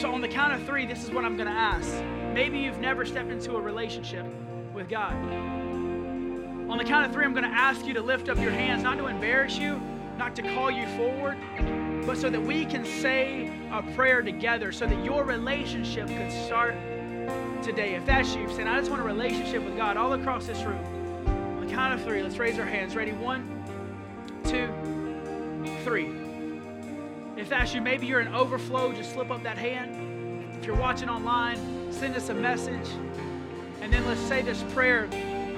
So 0.01 0.13
on 0.13 0.21
the 0.21 0.29
count 0.29 0.53
of 0.53 0.65
three, 0.65 0.87
this 0.87 1.03
is 1.03 1.11
what 1.11 1.25
I'm 1.25 1.37
going 1.37 1.49
to 1.49 1.55
ask. 1.55 1.93
Maybe 2.33 2.61
you've 2.61 2.79
never 2.79 3.05
stepped 3.05 3.31
into 3.31 3.57
a 3.57 3.61
relationship 3.61 4.25
with 4.73 4.89
God. 4.89 5.15
On 5.15 6.79
the 6.79 6.85
count 6.85 7.07
of 7.07 7.13
three, 7.13 7.25
I'm 7.25 7.35
going 7.35 7.51
to 7.51 7.57
ask 7.57 7.85
you 7.85 7.95
to 7.95 8.03
lift 8.03 8.29
up 8.29 8.39
your 8.39 8.53
hands, 8.53 8.85
not 8.85 8.97
to 8.99 9.09
embarrass 9.09 9.59
you, 9.59 9.83
not 10.17 10.37
to 10.37 10.43
call 10.43 10.71
you 10.71 10.87
forward, 10.97 11.37
but 12.07 12.19
so 12.19 12.31
that 12.31 12.41
we 12.41 12.65
can 12.65 12.85
say 12.85 13.51
a 13.73 13.83
prayer 13.95 14.23
together 14.23 14.71
so 14.71 14.87
that 14.87 15.05
your 15.05 15.25
relationship 15.25 16.07
could 16.07 16.31
start 16.31 16.77
today. 17.65 17.95
If 17.97 18.07
that's 18.07 18.37
you, 18.37 18.49
saying, 18.51 18.69
I 18.69 18.79
just 18.79 18.91
want 18.91 19.03
a 19.03 19.05
relationship 19.05 19.65
with 19.65 19.77
God 19.77 19.97
all 19.97 20.13
across 20.13 20.47
this 20.47 20.63
room. 20.63 21.00
Count 21.71 21.95
of 21.95 22.03
three, 22.05 22.21
let's 22.21 22.37
raise 22.37 22.59
our 22.59 22.67
hands. 22.67 22.97
Ready? 22.97 23.13
One, 23.13 23.65
two, 24.45 24.69
three. 25.85 26.11
If 27.37 27.49
that's 27.49 27.73
you, 27.73 27.81
maybe 27.81 28.07
you're 28.07 28.21
in 28.21 28.35
overflow, 28.35 28.93
just 28.93 29.13
slip 29.13 29.31
up 29.31 29.45
that 29.45 29.57
hand. 29.57 30.53
If 30.59 30.67
you're 30.67 30.75
watching 30.75 31.09
online, 31.09 31.93
send 31.93 32.17
us 32.17 32.29
a 32.29 32.35
message. 32.35 32.89
And 33.81 33.93
then 33.93 34.05
let's 34.07 34.21
say 34.23 34.43
this 34.43 34.65
prayer 34.75 35.09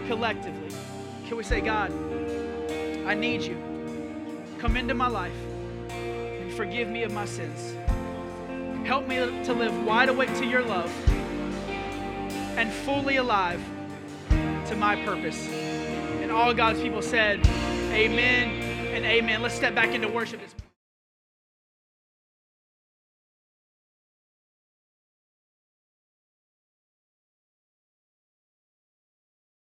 collectively. 0.07 0.69
Can 1.27 1.39
we 1.39 1.43
say, 1.43 1.63
God, 1.63 1.91
I 3.07 3.15
need 3.15 3.41
you. 3.43 3.57
Come 4.59 4.77
into 4.77 4.93
my 4.93 5.09
life 5.09 5.33
and 5.89 6.53
forgive 6.53 6.89
me 6.89 7.05
of 7.05 7.13
my 7.13 7.25
sins. 7.25 7.75
Help 8.87 9.09
me 9.09 9.17
to 9.17 9.53
live 9.55 9.85
wide 9.85 10.11
awake 10.11 10.33
to 10.37 10.45
your 10.45 10.63
love 10.63 10.93
and 12.59 12.71
fully 12.71 13.17
alive 13.17 13.65
to 14.29 14.77
my 14.77 14.95
purpose. 15.05 15.72
And 16.33 16.41
all 16.41 16.55
God's 16.55 16.81
people 16.81 17.03
said, 17.03 17.47
Amen 17.93 18.49
and 18.95 19.05
amen. 19.05 19.43
Let's 19.43 19.55
step 19.55 19.75
back 19.75 19.95
into 19.95 20.09
worship. 20.09 20.41